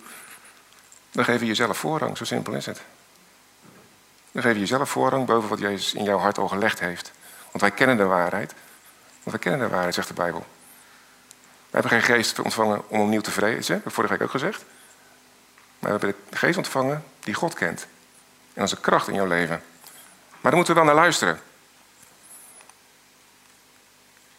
Dan 1.12 1.26
geef 1.26 1.40
je 1.40 1.46
jezelf 1.46 1.78
voorrang, 1.78 2.18
zo 2.18 2.24
simpel 2.24 2.54
is 2.54 2.66
het. 2.66 2.82
Dan 4.32 4.42
geef 4.42 4.54
je 4.54 4.60
jezelf 4.60 4.90
voorrang 4.90 5.26
boven 5.26 5.50
wat 5.50 5.60
Jezus 5.60 5.94
in 5.94 6.04
jouw 6.04 6.18
hart 6.18 6.38
al 6.38 6.48
gelegd 6.48 6.80
heeft. 6.80 7.12
Want 7.52 7.62
wij 7.62 7.72
kennen 7.72 7.98
de 7.98 8.04
waarheid. 8.04 8.54
Want 9.24 9.36
wij 9.36 9.40
kennen 9.40 9.60
de 9.60 9.74
waarheid, 9.74 9.94
zegt 9.94 10.08
de 10.08 10.14
Bijbel. 10.14 10.46
We 11.70 11.80
hebben 11.80 11.92
geen 11.92 12.16
geest 12.16 12.40
ontvangen 12.40 12.90
om 12.90 13.00
opnieuw 13.00 13.22
te 13.22 13.32
vrezen, 13.32 13.58
dat 13.58 13.68
heb 13.68 13.86
ik 13.86 13.92
vorige 13.92 14.14
week 14.14 14.22
ook 14.22 14.32
gezegd. 14.32 14.66
Maar 15.80 15.92
we 15.92 15.98
hebben 16.00 16.16
de 16.30 16.38
geest 16.38 16.58
ontvangen 16.58 17.04
die 17.20 17.34
God 17.34 17.54
kent. 17.54 17.82
En 17.82 17.88
dat 18.54 18.66
is 18.66 18.72
een 18.72 18.82
kracht 18.82 19.08
in 19.08 19.14
jouw 19.14 19.28
leven. 19.28 19.62
Maar 20.42 20.52
daar 20.52 20.56
moeten 20.56 20.74
we 20.74 20.80
wel 20.80 20.94
naar 20.94 21.04
luisteren. 21.04 21.40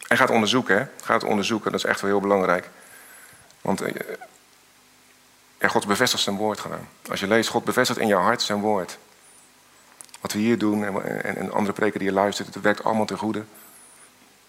En 0.07 0.17
gaat 0.17 0.29
onderzoeken, 0.29 0.77
hè? 0.77 0.85
Gaat 1.03 1.23
onderzoeken, 1.23 1.71
dat 1.71 1.79
is 1.79 1.85
echt 1.85 2.01
wel 2.01 2.09
heel 2.09 2.19
belangrijk. 2.19 2.69
Want 3.61 3.81
eh, 3.81 5.69
God 5.69 5.87
bevestigt 5.87 6.23
zijn 6.23 6.35
woord 6.35 6.59
gewoon. 6.59 6.87
Als 7.09 7.19
je 7.19 7.27
leest, 7.27 7.49
God 7.49 7.63
bevestigt 7.63 7.99
in 7.99 8.07
jouw 8.07 8.21
hart 8.21 8.41
zijn 8.41 8.59
woord. 8.59 8.97
Wat 10.21 10.33
we 10.33 10.39
hier 10.39 10.57
doen 10.57 10.85
en, 10.85 11.23
en, 11.23 11.35
en 11.35 11.51
andere 11.51 11.73
preken 11.73 11.99
die 11.99 12.07
je 12.07 12.13
luistert, 12.13 12.53
het 12.53 12.63
werkt 12.63 12.83
allemaal 12.83 13.05
ten 13.05 13.17
goede. 13.17 13.43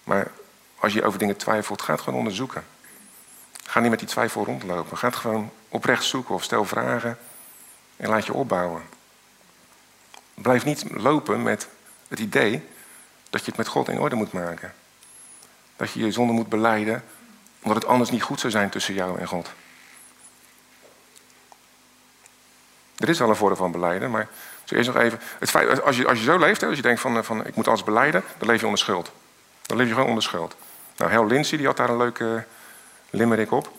Maar 0.05 0.31
als 0.79 0.93
je 0.93 1.05
over 1.05 1.19
dingen 1.19 1.37
twijfelt, 1.37 1.83
ga 1.83 1.93
het 1.93 2.01
gewoon 2.01 2.19
onderzoeken. 2.19 2.65
Ga 3.65 3.81
niet 3.81 3.91
met 3.91 3.99
die 3.99 4.09
twijfel 4.09 4.45
rondlopen. 4.45 4.99
Ga 4.99 5.07
het 5.07 5.17
gewoon 5.17 5.51
oprecht 5.69 6.05
zoeken 6.05 6.35
of 6.35 6.43
stel 6.43 6.65
vragen 6.65 7.19
en 7.97 8.09
laat 8.09 8.27
je 8.27 8.33
opbouwen. 8.33 8.83
Blijf 10.43 10.65
niet 10.65 10.85
lopen 10.91 11.43
met 11.43 11.69
het 12.09 12.19
idee 12.19 12.63
dat 13.31 13.41
je 13.41 13.47
het 13.47 13.57
met 13.57 13.69
God 13.69 13.89
in 13.89 14.01
orde 14.01 14.17
moet 14.17 14.33
maken. 14.33 14.75
Dat 15.77 15.93
je 15.93 16.05
je 16.05 16.13
zonde 16.13 16.33
moet 16.33 16.49
beleiden, 16.49 17.05
omdat 17.63 17.83
het 17.83 17.91
anders 17.91 18.11
niet 18.11 18.23
goed 18.23 18.41
zou 18.41 18.53
zijn 18.53 18.71
tussen 18.71 18.95
jou 18.95 19.19
en 19.19 19.27
God. 19.27 19.51
Er 22.97 23.09
is 23.09 23.19
wel 23.19 23.29
een 23.29 23.37
vorm 23.37 23.57
van 23.57 23.73
beleiden, 23.73 24.11
maar 24.11 24.29
zo 24.65 24.75
eerst 24.75 24.93
nog 24.93 25.03
even. 25.03 25.21
Het 25.39 25.83
als, 25.83 25.97
je, 25.97 26.07
als 26.07 26.19
je 26.19 26.25
zo 26.25 26.39
leeft, 26.39 26.63
als 26.63 26.77
je 26.77 26.83
denkt 26.83 27.01
van, 27.01 27.25
van 27.25 27.47
ik 27.47 27.55
moet 27.55 27.69
alles 27.69 27.85
beleiden, 27.85 28.25
dan 28.39 28.49
leef 28.49 28.61
je 28.61 28.67
onder 28.67 28.81
schuld. 28.81 29.13
Dan 29.67 29.77
leef 29.77 29.87
je 29.87 29.93
gewoon 29.93 30.09
onder 30.09 30.23
schuld. 30.23 30.57
Nou, 30.97 31.11
Hel 31.11 31.27
Lindsay 31.27 31.59
die 31.59 31.67
had 31.67 31.77
daar 31.77 31.91
een 31.91 31.97
leuke 31.97 32.45
limerick 33.11 33.51
op. 33.51 33.73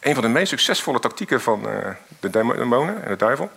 Een 0.00 0.14
van 0.14 0.22
de 0.22 0.28
meest 0.28 0.48
succesvolle 0.48 0.98
tactieken 0.98 1.40
van 1.40 1.68
uh, 1.68 1.90
de 2.20 2.30
demonen 2.30 3.02
en 3.02 3.08
de 3.08 3.16
duivel. 3.16 3.50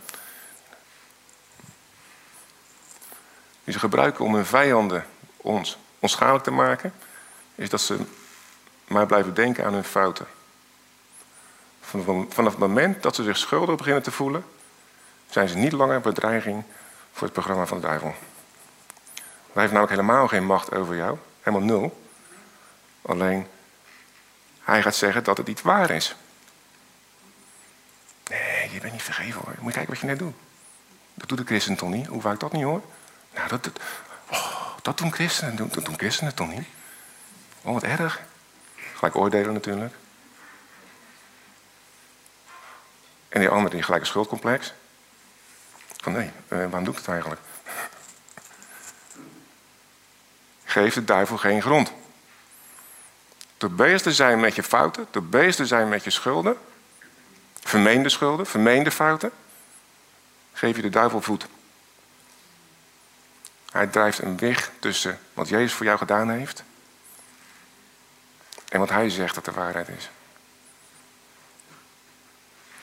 Die 3.64 3.74
ze 3.74 3.80
gebruiken 3.80 4.26
om 4.26 4.36
hun 4.36 4.46
vijanden 4.46 5.06
ons 5.38 5.78
onschadelijk 6.00 6.44
te 6.44 6.52
maken, 6.52 6.94
is 7.56 7.70
dat 7.70 7.82
ze 7.82 7.98
maar 8.88 9.06
blijven 9.06 9.34
denken 9.34 9.66
aan 9.66 9.74
hun 9.74 9.84
fouten. 9.84 10.26
Vanaf 12.30 12.52
het 12.52 12.58
moment 12.58 13.04
dat 13.04 13.16
ze 13.16 13.24
zich 13.24 13.38
schuldig 13.38 13.76
beginnen 13.76 14.04
te 14.04 14.12
voelen, 14.12 14.46
zijn 15.30 15.48
ze 15.48 15.58
niet 15.58 15.72
langer 15.72 16.02
bedreiging 16.02 16.64
voor 17.12 17.24
het 17.24 17.34
programma 17.34 17.66
van 17.66 17.80
de 17.80 17.88
duivel. 17.88 18.16
Hij 19.54 19.62
heeft 19.62 19.74
namelijk 19.74 19.90
helemaal 19.90 20.28
geen 20.28 20.46
macht 20.46 20.76
over 20.76 20.96
jou, 20.96 21.18
helemaal 21.42 21.68
nul. 21.68 22.04
Alleen, 23.02 23.48
hij 24.62 24.82
gaat 24.82 24.96
zeggen 24.96 25.24
dat 25.24 25.38
het 25.38 25.48
niet 25.48 25.62
waar 25.62 25.90
is. 25.90 26.16
Je 28.74 28.80
bent 28.80 28.92
niet 28.92 29.02
vergeven 29.02 29.42
hoor. 29.42 29.54
Moet 29.60 29.66
je 29.66 29.72
kijken 29.72 29.94
wat 29.94 30.00
je 30.00 30.06
net 30.08 30.20
doet. 30.20 30.36
Dat 31.14 31.30
doet 31.30 31.38
de 31.38 31.46
christen 31.46 31.76
toch 31.76 31.90
niet? 31.90 32.08
Hoe 32.08 32.22
vaak 32.22 32.40
dat 32.40 32.52
niet 32.52 32.64
hoor? 32.64 32.82
Nou, 33.34 33.48
dat, 33.48 33.64
dat, 33.64 33.80
oh, 34.30 34.68
dat 34.82 34.98
doen 34.98 35.14
christenen. 35.14 35.56
Dat 35.56 35.86
doen 35.86 35.98
christenen 35.98 36.36
toch 36.36 36.48
niet? 36.48 36.68
Oh, 37.62 37.74
wat 37.74 37.84
erg. 37.84 38.22
Gelijk 38.96 39.16
oordelen 39.16 39.54
natuurlijk. 39.54 39.94
En 43.30 43.40
die 43.40 43.50
andere 43.50 43.76
die 43.76 43.84
gelijk 43.84 44.02
een 44.02 44.08
schuldcomplex. 44.08 44.74
Van 46.02 46.14
nee, 46.14 46.32
eh, 46.48 46.58
waarom 46.58 46.84
doe 46.84 46.94
ik 46.94 47.00
het 47.00 47.08
eigenlijk? 47.08 47.42
Geef 50.64 50.94
de 50.94 51.04
duivel 51.04 51.38
geen 51.38 51.62
grond. 51.62 51.92
Te 53.58 53.70
bezig 53.70 54.14
zijn 54.14 54.40
met 54.40 54.56
je 54.56 54.64
fouten, 54.64 55.08
te 55.10 55.22
bezig 55.22 55.68
zijn 55.68 55.90
met 55.90 56.04
je 56.04 56.10
schulden, 56.10 56.58
vermeende 57.64 58.10
schulden, 58.10 58.46
vermeende 58.46 58.92
fouten, 58.92 59.32
geef 60.54 60.76
je 60.76 60.82
de 60.82 60.90
duivel 60.90 61.22
voet. 61.22 61.48
Hij 63.72 63.88
drijft 63.88 64.20
een 64.20 64.38
weg 64.38 64.72
tussen 64.80 65.20
wat 65.34 65.50
Jezus 65.50 65.74
voor 65.74 65.86
jou 65.86 65.98
gedaan 65.98 66.30
heeft 66.30 66.64
en 68.70 68.80
wat 68.80 68.90
hij 68.90 69.10
zegt 69.10 69.36
dat 69.36 69.46
de 69.46 69.52
waarheid 69.52 69.88
is. 69.88 70.10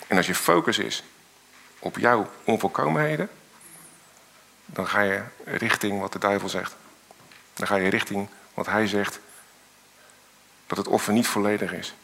En 0.07 0.17
als 0.17 0.27
je 0.27 0.35
focus 0.35 0.79
is 0.79 1.03
op 1.79 1.99
jouw 1.99 2.31
onvolkomenheden, 2.45 3.31
dan 4.67 4.87
ga 4.87 5.01
je 5.01 5.23
richting 5.45 6.01
wat 6.01 6.13
de 6.13 6.19
duivel 6.19 6.49
zegt. 6.49 6.77
Dan 7.55 7.67
ga 7.67 7.77
je 7.77 7.89
richting 7.89 8.29
wat 8.55 8.67
hij 8.67 8.87
zegt, 8.87 9.21
dat 10.67 10.79
het 10.79 10.89
offer 10.89 11.13
niet 11.13 11.27
volledig 11.27 11.73
is. 11.73 11.95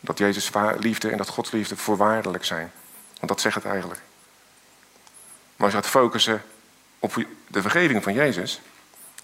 Dat 0.00 0.18
Jezus 0.18 0.50
liefde 0.78 1.10
en 1.10 1.16
dat 1.16 1.28
Gods 1.28 1.50
liefde 1.50 1.76
voorwaardelijk 1.76 2.44
zijn. 2.44 2.72
Want 3.16 3.28
dat 3.28 3.40
zegt 3.40 3.54
het 3.54 3.64
eigenlijk. 3.64 4.00
Maar 5.56 5.66
als 5.66 5.74
je 5.74 5.82
gaat 5.82 5.90
focussen 5.90 6.42
op 6.98 7.24
de 7.46 7.62
vergeving 7.62 8.02
van 8.02 8.12
Jezus, 8.12 8.60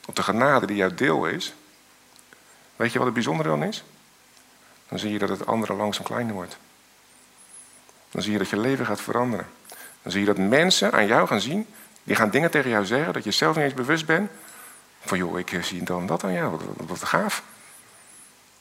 op 0.06 0.16
de 0.16 0.22
genade 0.22 0.66
die 0.66 0.76
jouw 0.76 0.94
deel 0.94 1.26
is, 1.26 1.54
weet 2.76 2.92
je 2.92 2.98
wat 2.98 3.06
het 3.06 3.14
bijzondere 3.14 3.48
dan 3.48 3.62
is? 3.62 3.84
Dan 4.88 4.98
zie 4.98 5.12
je 5.12 5.18
dat 5.18 5.28
het 5.28 5.46
andere 5.46 5.72
langzaam 5.74 6.04
kleiner 6.04 6.34
wordt. 6.34 6.56
Dan 8.10 8.22
zie 8.22 8.32
je 8.32 8.38
dat 8.38 8.48
je 8.48 8.56
leven 8.56 8.86
gaat 8.86 9.00
veranderen. 9.00 9.46
Dan 10.02 10.12
zie 10.12 10.20
je 10.20 10.26
dat 10.26 10.38
mensen 10.38 10.92
aan 10.92 11.06
jou 11.06 11.26
gaan 11.26 11.40
zien, 11.40 11.66
die 12.02 12.16
gaan 12.16 12.30
dingen 12.30 12.50
tegen 12.50 12.70
jou 12.70 12.84
zeggen, 12.84 13.12
dat 13.12 13.24
je 13.24 13.30
zelf 13.30 13.56
niet 13.56 13.64
eens 13.64 13.74
bewust 13.74 14.06
bent. 14.06 14.30
Van 15.00 15.18
joh, 15.18 15.38
ik 15.38 15.58
zie 15.62 15.82
dan 15.82 16.06
dat 16.06 16.24
aan 16.24 16.32
jou, 16.32 16.50
wat, 16.50 16.88
wat 16.88 17.04
gaaf. 17.04 17.42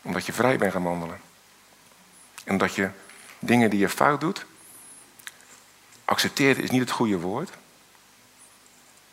Omdat 0.02 0.26
je 0.26 0.34
vrij 0.34 0.58
bent 0.58 0.72
gaan 0.72 0.84
wandelen. 0.84 1.20
En 2.44 2.58
dat 2.58 2.76
je 2.76 2.90
dingen 3.40 3.70
die 3.70 3.80
je 3.80 3.90
fout 3.90 4.22
doet, 4.22 4.46
accepteert 6.06 6.58
is 6.58 6.70
niet 6.70 6.82
het 6.82 6.92
goede 6.92 7.20
woord. 7.20 7.52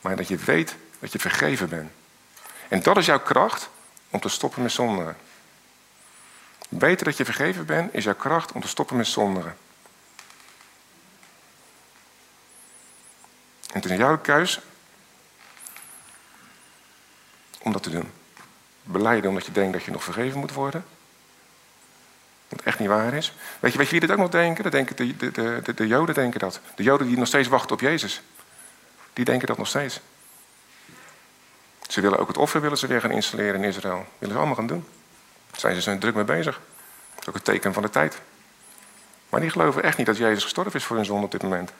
Maar 0.00 0.16
dat 0.16 0.28
je 0.28 0.36
weet 0.36 0.76
dat 0.98 1.12
je 1.12 1.18
vergeven 1.18 1.68
bent. 1.68 1.90
En 2.68 2.82
dat 2.82 2.96
is 2.96 3.06
jouw 3.06 3.20
kracht 3.20 3.68
om 4.10 4.20
te 4.20 4.28
stoppen 4.28 4.62
met 4.62 4.72
zondigen. 4.72 5.16
Beter 6.68 7.04
dat 7.04 7.16
je 7.16 7.24
vergeven 7.24 7.66
bent 7.66 7.94
is 7.94 8.04
jouw 8.04 8.14
kracht 8.14 8.52
om 8.52 8.60
te 8.60 8.68
stoppen 8.68 8.96
met 8.96 9.06
zondigen. 9.06 9.56
En 13.66 13.80
het 13.80 13.84
is 13.84 13.96
jouw 13.96 14.18
keus 14.18 14.60
om 17.58 17.72
dat 17.72 17.82
te 17.82 17.90
doen. 17.90 18.12
Beleiden 18.82 19.30
omdat 19.30 19.46
je 19.46 19.52
denkt 19.52 19.72
dat 19.72 19.84
je 19.84 19.90
nog 19.90 20.04
vergeven 20.04 20.38
moet 20.38 20.52
worden. 20.52 20.84
Wat 22.50 22.62
echt 22.62 22.78
niet 22.78 22.88
waar 22.88 23.14
is. 23.14 23.34
Weet 23.60 23.72
je, 23.72 23.78
weet 23.78 23.86
je 23.86 23.92
wie 23.92 24.00
dit 24.00 24.10
ook 24.10 24.18
nog 24.22 24.30
denken? 24.30 24.62
Dat 24.62 24.72
denken 24.72 24.96
de, 24.96 25.16
de, 25.16 25.60
de, 25.62 25.74
de 25.74 25.86
Joden 25.86 26.14
denken 26.14 26.40
dat. 26.40 26.60
De 26.74 26.82
Joden 26.82 27.06
die 27.06 27.16
nog 27.16 27.26
steeds 27.26 27.48
wachten 27.48 27.72
op 27.72 27.80
Jezus. 27.80 28.22
Die 29.12 29.24
denken 29.24 29.46
dat 29.46 29.58
nog 29.58 29.66
steeds. 29.66 30.00
Ze 31.88 32.00
willen 32.00 32.18
ook 32.18 32.28
het 32.28 32.36
offer 32.36 32.60
willen 32.60 32.78
ze 32.78 32.86
weer 32.86 33.00
gaan 33.00 33.10
installeren 33.10 33.62
in 33.62 33.68
Israël. 33.68 33.96
Dat 33.96 34.06
willen 34.18 34.34
ze 34.34 34.38
allemaal 34.38 34.56
gaan 34.56 34.66
doen. 34.66 34.84
Daar 35.50 35.60
zijn 35.60 35.74
ze 35.74 35.80
zijn 35.80 35.98
druk 35.98 36.14
mee 36.14 36.24
bezig. 36.24 36.60
Dat 37.14 37.22
is 37.22 37.28
ook 37.28 37.34
het 37.34 37.44
teken 37.44 37.72
van 37.72 37.82
de 37.82 37.90
tijd. 37.90 38.20
Maar 39.28 39.40
die 39.40 39.50
geloven 39.50 39.82
echt 39.82 39.96
niet 39.96 40.06
dat 40.06 40.16
Jezus 40.16 40.42
gestorven 40.42 40.74
is 40.74 40.84
voor 40.84 40.96
hun 40.96 41.04
zonde 41.04 41.24
op 41.24 41.32
dit 41.32 41.42
moment. 41.42 41.72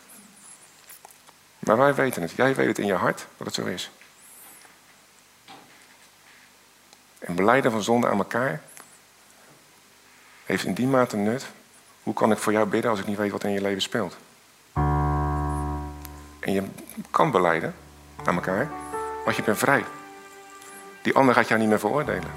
Maar 1.59 1.77
wij 1.77 1.95
weten 1.95 2.23
het. 2.23 2.31
Jij 2.31 2.55
weet 2.55 2.67
het 2.67 2.79
in 2.79 2.87
je 2.87 2.95
hart 2.95 3.27
dat 3.37 3.47
het 3.47 3.55
zo 3.57 3.65
is. 3.65 3.91
En 7.19 7.35
beleiden 7.35 7.71
van 7.71 7.83
zonde 7.83 8.09
aan 8.09 8.19
elkaar 8.19 8.63
heeft 10.51 10.65
in 10.65 10.75
die 10.75 10.87
mate 10.87 11.17
nut. 11.17 11.47
Hoe 12.03 12.15
kan 12.15 12.33
ik 12.33 12.39
voor 12.39 12.53
jou 12.53 12.67
bidden 12.67 12.91
als 12.91 13.01
ik 13.01 13.07
niet 13.07 13.17
weet 13.17 13.31
wat 13.31 13.45
in 13.45 13.51
je 13.51 13.61
leven 13.61 13.83
speelt? 13.83 14.17
En 16.41 16.53
je 16.53 16.63
kan 17.11 17.31
beleiden 17.31 17.75
aan 18.25 18.35
elkaar, 18.35 18.69
want 19.25 19.37
je 19.37 19.43
bent 19.43 19.59
vrij. 19.59 19.85
Die 21.03 21.15
ander 21.15 21.35
gaat 21.35 21.49
jou 21.49 21.61
niet 21.61 21.69
meer 21.69 21.79
veroordelen. 21.79 22.31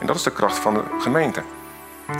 En 0.00 0.06
dat 0.06 0.16
is 0.16 0.22
de 0.22 0.32
kracht 0.32 0.58
van 0.58 0.74
de 0.74 0.82
gemeente. 0.98 1.42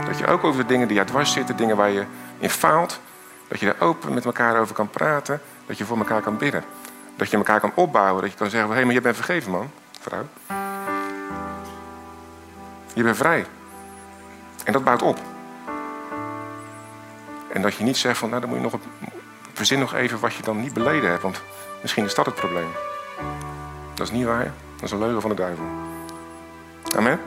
Dat 0.05 0.17
je 0.17 0.27
ook 0.27 0.43
over 0.43 0.61
de 0.61 0.67
dingen 0.67 0.87
die 0.87 0.95
jou 0.95 1.07
dwars 1.07 1.31
zitten, 1.31 1.57
dingen 1.57 1.77
waar 1.77 1.91
je 1.91 2.05
in 2.39 2.49
faalt, 2.49 2.99
dat 3.47 3.59
je 3.59 3.65
daar 3.65 3.87
open 3.87 4.13
met 4.13 4.25
elkaar 4.25 4.59
over 4.59 4.75
kan 4.75 4.89
praten, 4.89 5.41
dat 5.65 5.77
je 5.77 5.85
voor 5.85 5.97
elkaar 5.97 6.21
kan 6.21 6.37
bidden. 6.37 6.63
Dat 7.15 7.29
je 7.29 7.37
elkaar 7.37 7.59
kan 7.59 7.71
opbouwen, 7.75 8.21
dat 8.21 8.31
je 8.31 8.37
kan 8.37 8.49
zeggen, 8.49 8.69
hé, 8.69 8.75
hey, 8.75 8.85
maar 8.85 8.93
je 8.93 9.01
bent 9.01 9.15
vergeven 9.15 9.51
man, 9.51 9.71
vrouw. 9.99 10.25
Je 12.93 13.03
bent 13.03 13.17
vrij. 13.17 13.45
En 14.65 14.73
dat 14.73 14.83
bouwt 14.83 15.01
op. 15.01 15.19
En 17.53 17.61
dat 17.61 17.75
je 17.75 17.83
niet 17.83 17.97
zegt 17.97 18.17
van, 18.17 18.29
nou 18.29 18.41
dan 18.41 18.49
moet 18.49 18.57
je 18.57 18.63
nog, 18.63 18.79
verzin 19.53 19.79
nog 19.79 19.93
even 19.93 20.19
wat 20.19 20.33
je 20.33 20.43
dan 20.43 20.61
niet 20.61 20.73
beleden 20.73 21.09
hebt, 21.09 21.21
want 21.21 21.41
misschien 21.81 22.05
is 22.05 22.15
dat 22.15 22.25
het 22.25 22.35
probleem. 22.35 22.71
Dat 23.93 24.07
is 24.07 24.13
niet 24.13 24.25
waar. 24.25 24.53
Dat 24.75 24.83
is 24.83 24.91
een 24.91 24.99
leugen 24.99 25.21
van 25.21 25.29
de 25.29 25.35
duivel. 25.35 25.65
Amen. 26.95 27.19